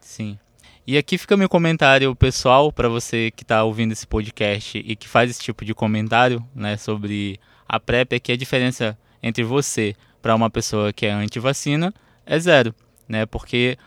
Sim. 0.00 0.38
E 0.86 0.96
aqui 0.98 1.16
fica 1.18 1.36
meu 1.36 1.48
comentário 1.48 2.14
pessoal 2.16 2.72
para 2.72 2.88
você 2.88 3.30
que 3.30 3.42
está 3.42 3.62
ouvindo 3.62 3.92
esse 3.92 4.06
podcast 4.06 4.78
e 4.78 4.96
que 4.96 5.08
faz 5.08 5.30
esse 5.30 5.40
tipo 5.40 5.64
de 5.64 5.74
comentário, 5.74 6.44
né, 6.54 6.76
sobre 6.76 7.38
a 7.68 7.78
PrEP, 7.78 8.14
é 8.14 8.20
que 8.20 8.32
a 8.32 8.36
diferença 8.36 8.98
entre 9.22 9.44
você 9.44 9.94
para 10.20 10.34
uma 10.34 10.50
pessoa 10.50 10.92
que 10.92 11.06
é 11.06 11.12
anti-vacina 11.12 11.94
é 12.26 12.38
zero, 12.38 12.74
né? 13.08 13.26
Porque 13.26 13.78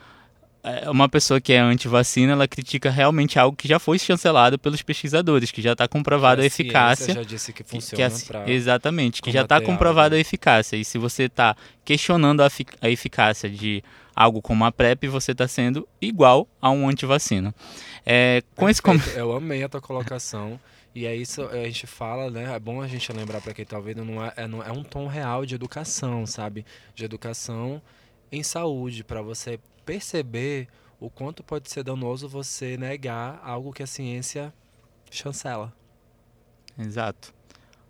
é, 0.63 0.89
uma 0.89 1.09
pessoa 1.09 1.41
que 1.41 1.51
é 1.51 1.59
anti-vacina, 1.59 2.31
ela 2.31 2.47
critica 2.47 2.89
realmente 2.89 3.37
algo 3.37 3.55
que 3.55 3.67
já 3.67 3.79
foi 3.79 3.99
chancelado 3.99 4.57
pelos 4.57 4.81
pesquisadores, 4.81 5.51
que 5.51 5.61
já 5.61 5.73
está 5.73 5.89
comprovada 5.89 6.41
a, 6.41 6.43
a 6.43 6.45
eficácia. 6.45 7.13
já 7.13 7.23
disse 7.23 7.51
que 7.51 7.63
funciona. 7.63 8.09
Que, 8.09 8.37
a, 8.37 8.49
exatamente, 8.49 9.21
que 9.21 9.29
já 9.29 9.41
está 9.41 9.59
comprovada 9.59 10.15
a 10.15 10.19
eficácia. 10.19 10.77
E 10.77 10.85
se 10.85 10.97
você 10.97 11.23
está 11.23 11.53
questionando 11.83 12.41
a, 12.41 12.49
a, 12.81 12.89
eficácia 12.89 13.49
de 13.49 13.83
algo 14.15 14.41
como 14.41 14.65
a 14.65 14.71
PrEP, 14.71 15.07
você 15.07 15.31
está 15.31 15.47
sendo 15.47 15.87
igual 16.01 16.47
a 16.61 16.69
um 16.71 16.87
anti-vacina. 16.87 17.53
É, 18.05 18.43
com 18.55 18.69
esse 18.69 18.81
com... 18.81 18.93
Eu 19.15 19.33
amei 19.33 19.63
a 19.63 19.69
tua 19.69 19.81
colocação. 19.81 20.59
E 20.95 21.07
é 21.07 21.15
isso, 21.15 21.41
a 21.47 21.55
gente 21.63 21.87
fala, 21.87 22.29
né? 22.29 22.53
É 22.53 22.59
bom 22.59 22.79
a 22.79 22.87
gente 22.87 23.11
lembrar 23.11 23.41
para 23.41 23.53
quem 23.53 23.63
está 23.63 23.77
ouvindo, 23.77 24.05
não 24.05 24.23
é, 24.23 24.33
é, 24.35 24.47
não 24.47 24.61
é 24.61 24.71
um 24.71 24.83
tom 24.83 25.07
real 25.07 25.43
de 25.43 25.55
educação, 25.55 26.25
sabe? 26.27 26.63
De 26.93 27.03
educação 27.03 27.81
em 28.31 28.43
saúde, 28.43 29.03
para 29.03 29.21
você 29.21 29.59
perceber 29.83 30.67
o 30.99 31.09
quanto 31.09 31.43
pode 31.43 31.69
ser 31.69 31.83
danoso 31.83 32.29
você 32.29 32.77
negar 32.77 33.41
algo 33.43 33.73
que 33.73 33.81
a 33.81 33.87
ciência 33.87 34.53
chancela. 35.09 35.73
Exato. 36.77 37.33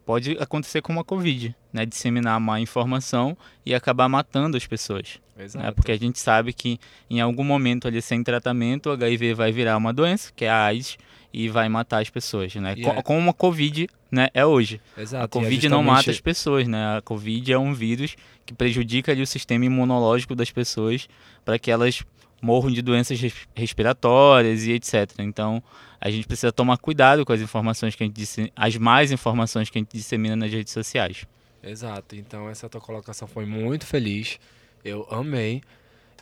Pode 0.05 0.37
acontecer 0.39 0.81
com 0.81 0.99
a 0.99 1.03
Covid, 1.03 1.55
né? 1.71 1.85
Disseminar 1.85 2.39
má 2.39 2.59
informação 2.59 3.37
e 3.65 3.73
acabar 3.73 4.09
matando 4.09 4.57
as 4.57 4.67
pessoas. 4.67 5.19
Né? 5.35 5.45
Exato. 5.45 5.65
Né? 5.65 5.71
Porque 5.71 5.91
a 5.91 5.97
gente 5.97 6.19
sabe 6.19 6.53
que 6.53 6.79
em 7.09 7.21
algum 7.21 7.43
momento 7.43 7.87
ali 7.87 8.01
sem 8.01 8.23
tratamento, 8.23 8.89
o 8.89 8.91
HIV 8.91 9.33
vai 9.33 9.51
virar 9.51 9.77
uma 9.77 9.93
doença, 9.93 10.31
que 10.35 10.45
é 10.45 10.49
a 10.49 10.65
AIDS, 10.65 10.97
e 11.33 11.49
vai 11.49 11.67
matar 11.67 12.01
as 12.01 12.09
pessoas, 12.09 12.53
né? 12.55 12.75
Yeah. 12.77 12.99
É 12.99 13.01
como 13.01 13.31
a 13.31 13.33
Covid 13.33 13.87
né, 14.11 14.27
é 14.33 14.45
hoje. 14.45 14.79
Exato. 14.95 15.25
A 15.25 15.27
Covid 15.27 15.49
é 15.49 15.61
justamente... 15.61 15.71
não 15.71 15.83
mata 15.83 16.11
as 16.11 16.21
pessoas, 16.21 16.67
né? 16.67 16.97
A 16.97 17.01
Covid 17.01 17.51
é 17.51 17.57
um 17.57 17.73
vírus 17.73 18.15
que 18.45 18.53
prejudica 18.53 19.11
ali, 19.11 19.21
o 19.21 19.27
sistema 19.27 19.65
imunológico 19.65 20.35
das 20.35 20.51
pessoas 20.51 21.07
para 21.43 21.57
que 21.57 21.71
elas 21.71 22.03
morram 22.43 22.69
de 22.69 22.81
doenças 22.81 23.19
respiratórias 23.55 24.65
e 24.65 24.73
etc. 24.73 25.19
Então, 25.19 25.63
a 25.99 26.09
gente 26.09 26.27
precisa 26.27 26.51
tomar 26.51 26.77
cuidado 26.77 27.25
com 27.25 27.33
as 27.33 27.41
informações 27.41 27.95
que 27.95 28.03
a 28.03 28.05
gente 28.05 28.15
disse, 28.15 28.51
as 28.55 28.75
mais 28.77 29.11
informações 29.11 29.69
que 29.69 29.77
a 29.77 29.81
gente 29.81 29.95
dissemina 29.95 30.35
nas 30.35 30.51
redes 30.51 30.73
sociais. 30.73 31.25
Exato. 31.63 32.15
Então, 32.15 32.49
essa 32.49 32.67
tua 32.67 32.81
colocação 32.81 33.27
foi 33.27 33.45
muito 33.45 33.85
feliz. 33.85 34.39
Eu 34.83 35.07
amei. 35.09 35.61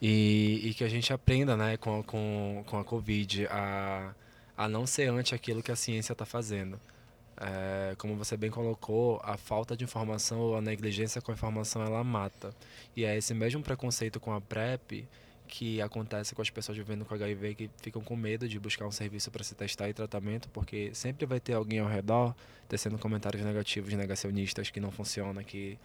E, 0.02 0.62
e 0.64 0.74
que 0.74 0.84
a 0.84 0.90
gente 0.90 1.14
aprenda, 1.14 1.56
né, 1.56 1.78
com, 1.78 2.02
com, 2.02 2.64
com 2.66 2.80
a 2.80 2.84
Covid, 2.84 3.46
a 3.52 4.16
a 4.62 4.70
não 4.70 4.86
ser 4.86 5.10
ante 5.10 5.34
aquilo 5.34 5.64
que 5.64 5.72
a 5.72 5.76
ciência 5.76 6.14
está 6.14 6.24
fazendo. 6.24 6.80
É, 7.36 7.96
como 7.98 8.16
você 8.16 8.38
bem 8.38 8.52
colocou, 8.52 9.20
a 9.24 9.36
falta 9.36 9.76
de 9.76 9.84
informação 9.84 10.40
ou 10.40 10.56
a 10.56 10.62
negligência 10.62 11.20
com 11.20 11.32
a 11.32 11.34
informação 11.34 11.82
ela 11.82 12.04
mata. 12.04 12.54
E 12.96 13.04
é 13.04 13.18
esse 13.18 13.34
mesmo 13.34 13.64
preconceito 13.64 14.20
com 14.20 14.32
a 14.32 14.40
PrEP 14.40 15.08
que 15.52 15.82
acontece 15.82 16.34
com 16.34 16.42
as 16.42 16.50
pessoas 16.50 16.78
vivendo 16.78 17.04
com 17.04 17.14
HIV 17.14 17.56
que 17.56 17.70
ficam 17.82 18.02
com 18.02 18.16
medo 18.16 18.48
de 18.48 18.58
buscar 18.58 18.88
um 18.88 18.92
serviço 18.92 19.30
para 19.30 19.44
se 19.44 19.54
testar 19.54 19.90
e 19.90 19.94
tratamento, 19.94 20.48
porque 20.50 20.92
sempre 20.94 21.26
vai 21.26 21.42
ter 21.42 21.54
alguém 21.54 21.80
ao 21.80 21.90
redor 21.90 22.34
tecendo 22.70 22.98
comentários 22.98 23.44
negativos, 23.44 23.94
negacionistas, 23.94 24.70
que 24.70 24.80
não 24.80 24.90
funciona, 24.90 25.44
que, 25.44 25.78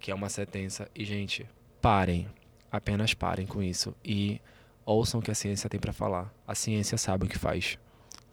que 0.00 0.10
é 0.10 0.14
uma 0.14 0.30
sentença. 0.30 0.88
E, 0.94 1.04
gente, 1.04 1.46
parem. 1.82 2.26
Apenas 2.72 3.12
parem 3.12 3.46
com 3.46 3.62
isso. 3.62 3.94
E 4.02 4.40
ouçam 4.86 5.20
o 5.20 5.22
que 5.22 5.30
a 5.30 5.34
ciência 5.34 5.68
tem 5.68 5.78
para 5.78 5.92
falar. 5.92 6.32
A 6.48 6.54
ciência 6.54 6.96
sabe 6.96 7.26
o 7.26 7.28
que 7.28 7.38
faz. 7.38 7.78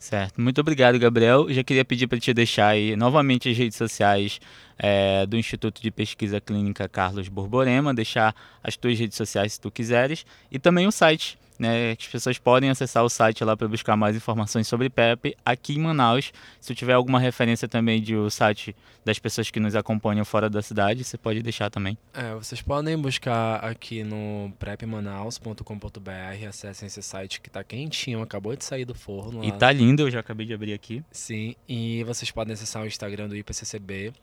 Certo. 0.03 0.41
Muito 0.41 0.59
obrigado, 0.59 0.99
Gabriel. 0.99 1.47
Já 1.49 1.63
queria 1.63 1.85
pedir 1.85 2.07
para 2.07 2.19
te 2.19 2.33
deixar 2.33 2.67
aí 2.67 2.93
novamente 2.93 3.47
as 3.47 3.57
redes 3.57 3.77
sociais 3.77 4.37
é, 4.77 5.25
do 5.25 5.37
Instituto 5.37 5.81
de 5.81 5.89
Pesquisa 5.89 6.41
Clínica 6.41 6.89
Carlos 6.89 7.29
Borborema, 7.29 7.93
deixar 7.93 8.35
as 8.61 8.75
tuas 8.75 8.99
redes 8.99 9.15
sociais 9.15 9.53
se 9.53 9.61
tu 9.61 9.71
quiseres, 9.71 10.25
e 10.51 10.59
também 10.59 10.85
o 10.87 10.91
site 10.91 11.37
né, 11.59 11.91
as 11.91 12.07
pessoas 12.07 12.37
podem 12.37 12.69
acessar 12.69 13.03
o 13.03 13.09
site 13.09 13.43
lá 13.43 13.55
para 13.55 13.67
buscar 13.67 13.95
mais 13.95 14.15
informações 14.15 14.67
sobre 14.67 14.89
PEP 14.89 15.35
aqui 15.45 15.75
em 15.75 15.79
Manaus. 15.79 16.31
Se 16.59 16.73
tiver 16.73 16.93
alguma 16.93 17.19
referência 17.19 17.67
também 17.67 18.01
de 18.01 18.15
o 18.15 18.29
site 18.29 18.75
das 19.05 19.19
pessoas 19.19 19.51
que 19.51 19.59
nos 19.59 19.75
acompanham 19.75 20.23
fora 20.25 20.49
da 20.49 20.61
cidade, 20.61 21.03
você 21.03 21.17
pode 21.17 21.41
deixar 21.41 21.69
também. 21.69 21.97
É, 22.13 22.33
vocês 22.35 22.61
podem 22.61 22.97
buscar 22.97 23.55
aqui 23.57 24.03
no 24.03 24.51
prepmanaus.com.br, 24.57 26.47
acessem 26.47 26.87
esse 26.87 27.01
site 27.01 27.41
que 27.41 27.49
está 27.49 27.63
quentinho, 27.63 28.21
acabou 28.21 28.55
de 28.55 28.63
sair 28.63 28.85
do 28.85 28.95
forno. 28.95 29.39
Lá. 29.39 29.45
E 29.45 29.51
tá 29.51 29.71
lindo, 29.71 30.03
eu 30.03 30.11
já 30.11 30.19
acabei 30.19 30.45
de 30.45 30.53
abrir 30.53 30.73
aqui. 30.73 31.03
Sim, 31.11 31.55
e 31.67 32.03
vocês 32.03 32.31
podem 32.31 32.53
acessar 32.53 32.83
o 32.83 32.87
Instagram 32.87 33.27
do 33.27 33.35
IPCCB, 33.35 34.13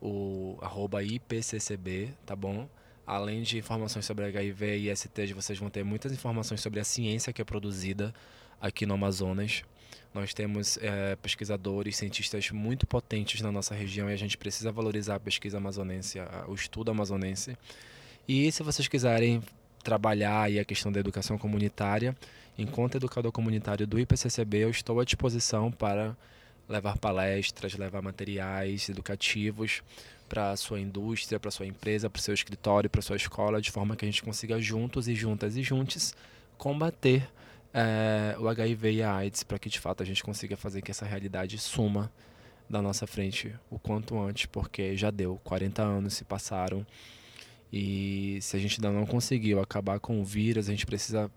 o 0.00 0.58
arroba 0.60 1.02
IPCCB, 1.02 2.10
tá 2.24 2.36
bom? 2.36 2.68
Além 3.08 3.40
de 3.40 3.56
informações 3.56 4.04
sobre 4.04 4.26
HIV 4.26 4.80
e 4.80 4.90
ISTs, 4.90 5.30
vocês 5.30 5.58
vão 5.58 5.70
ter 5.70 5.82
muitas 5.82 6.12
informações 6.12 6.60
sobre 6.60 6.78
a 6.78 6.84
ciência 6.84 7.32
que 7.32 7.40
é 7.40 7.44
produzida 7.44 8.14
aqui 8.60 8.84
no 8.84 8.92
Amazonas. 8.92 9.62
Nós 10.12 10.34
temos 10.34 10.76
é, 10.82 11.16
pesquisadores, 11.16 11.96
cientistas 11.96 12.50
muito 12.50 12.86
potentes 12.86 13.40
na 13.40 13.50
nossa 13.50 13.74
região 13.74 14.10
e 14.10 14.12
a 14.12 14.16
gente 14.16 14.36
precisa 14.36 14.70
valorizar 14.70 15.14
a 15.14 15.20
pesquisa 15.20 15.56
amazonense, 15.56 16.18
o 16.48 16.54
estudo 16.54 16.90
amazonense. 16.90 17.56
E 18.28 18.52
se 18.52 18.62
vocês 18.62 18.86
quiserem 18.86 19.42
trabalhar 19.82 20.42
aí 20.42 20.58
a 20.58 20.64
questão 20.66 20.92
da 20.92 21.00
educação 21.00 21.38
comunitária, 21.38 22.14
enquanto 22.58 22.96
educador 22.96 23.32
comunitário 23.32 23.86
do 23.86 23.98
IPCCB, 23.98 24.64
eu 24.64 24.70
estou 24.70 25.00
à 25.00 25.04
disposição 25.06 25.72
para 25.72 26.14
levar 26.68 26.98
palestras, 26.98 27.74
levar 27.74 28.02
materiais 28.02 28.86
educativos 28.90 29.82
para 30.28 30.50
a 30.50 30.56
sua 30.56 30.80
indústria, 30.80 31.40
para 31.40 31.48
a 31.48 31.52
sua 31.52 31.66
empresa, 31.66 32.10
para 32.10 32.20
o 32.20 32.22
seu 32.22 32.34
escritório, 32.34 32.90
para 32.90 33.00
a 33.00 33.02
sua 33.02 33.16
escola, 33.16 33.60
de 33.60 33.70
forma 33.70 33.96
que 33.96 34.04
a 34.04 34.08
gente 34.08 34.22
consiga 34.22 34.60
juntos 34.60 35.08
e 35.08 35.14
juntas 35.14 35.56
e 35.56 35.62
juntos 35.62 36.14
combater 36.56 37.28
é, 37.72 38.36
o 38.38 38.48
HIV 38.48 38.92
e 38.92 39.02
a 39.02 39.14
AIDS, 39.14 39.42
para 39.42 39.58
que 39.58 39.68
de 39.68 39.78
fato 39.78 40.02
a 40.02 40.06
gente 40.06 40.22
consiga 40.22 40.56
fazer 40.56 40.82
que 40.82 40.90
essa 40.90 41.06
realidade 41.06 41.58
suma 41.58 42.12
da 42.68 42.82
nossa 42.82 43.06
frente 43.06 43.54
o 43.70 43.78
quanto 43.78 44.18
antes, 44.20 44.46
porque 44.46 44.96
já 44.96 45.10
deu, 45.10 45.40
40 45.44 45.82
anos 45.82 46.14
se 46.14 46.24
passaram 46.24 46.86
e 47.72 48.38
se 48.40 48.56
a 48.56 48.60
gente 48.60 48.78
ainda 48.78 48.90
não 48.90 49.06
conseguiu 49.06 49.60
acabar 49.60 50.00
com 50.00 50.20
o 50.20 50.24
vírus, 50.24 50.68
a 50.68 50.70
gente 50.70 50.86
precisa 50.86 51.30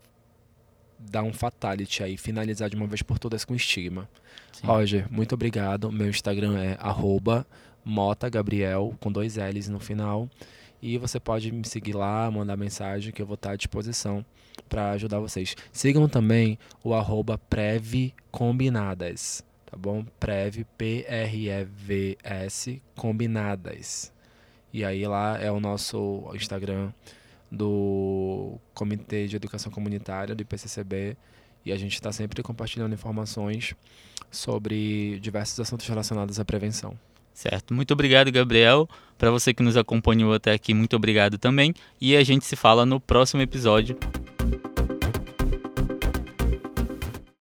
dar 0.97 1.23
um 1.23 1.33
fatality 1.33 2.03
aí, 2.03 2.15
finalizar 2.15 2.69
de 2.69 2.75
uma 2.75 2.87
vez 2.87 3.01
por 3.01 3.17
todas 3.17 3.43
com 3.43 3.55
estigma. 3.55 4.09
Sim. 4.53 4.67
Roger, 4.67 5.11
muito 5.11 5.33
obrigado. 5.33 5.91
Meu 5.91 6.09
Instagram 6.09 6.57
é 6.59 6.77
arroba 6.79 7.45
Mota 7.83 8.29
Gabriel, 8.29 8.95
com 8.99 9.11
dois 9.11 9.37
L's 9.37 9.67
no 9.69 9.79
final. 9.79 10.29
E 10.81 10.97
você 10.97 11.19
pode 11.19 11.51
me 11.51 11.67
seguir 11.67 11.93
lá, 11.93 12.31
mandar 12.31 12.57
mensagem 12.57 13.13
que 13.13 13.21
eu 13.21 13.25
vou 13.25 13.35
estar 13.35 13.51
à 13.51 13.55
disposição 13.55 14.25
para 14.67 14.91
ajudar 14.91 15.19
vocês. 15.19 15.55
Sigam 15.71 16.09
também 16.09 16.57
o 16.83 16.93
arroba 16.93 17.37
Prev 17.37 18.11
Combinadas, 18.31 19.43
tá 19.65 19.77
bom? 19.77 20.03
Prev, 20.19 20.65
P-R-E-V-S, 20.77 21.61
Combinadas. 22.95 24.11
E 24.73 24.83
aí 24.85 25.05
lá 25.05 25.37
é 25.37 25.51
o 25.51 25.59
nosso 25.59 26.23
Instagram 26.33 26.91
do 27.51 28.57
Comitê 28.73 29.27
de 29.27 29.35
Educação 29.35 29.71
Comunitária 29.71 30.33
do 30.33 30.41
IPCCB 30.41 31.17
e 31.65 31.71
a 31.71 31.77
gente 31.77 31.93
está 31.93 32.11
sempre 32.11 32.41
compartilhando 32.41 32.93
informações 32.93 33.75
sobre 34.31 35.19
diversos 35.19 35.59
assuntos 35.59 35.85
relacionados 35.85 36.39
à 36.39 36.45
prevenção. 36.45 36.97
Certo. 37.33 37.73
Muito 37.73 37.91
obrigado, 37.91 38.31
Gabriel. 38.31 38.87
Para 39.17 39.31
você 39.31 39.53
que 39.53 39.63
nos 39.63 39.77
acompanhou 39.77 40.33
até 40.33 40.51
aqui, 40.51 40.73
muito 40.73 40.95
obrigado 40.95 41.37
também. 41.37 41.73
E 41.99 42.15
a 42.15 42.23
gente 42.23 42.45
se 42.45 42.55
fala 42.55 42.85
no 42.85 42.99
próximo 42.99 43.41
episódio 43.41 43.97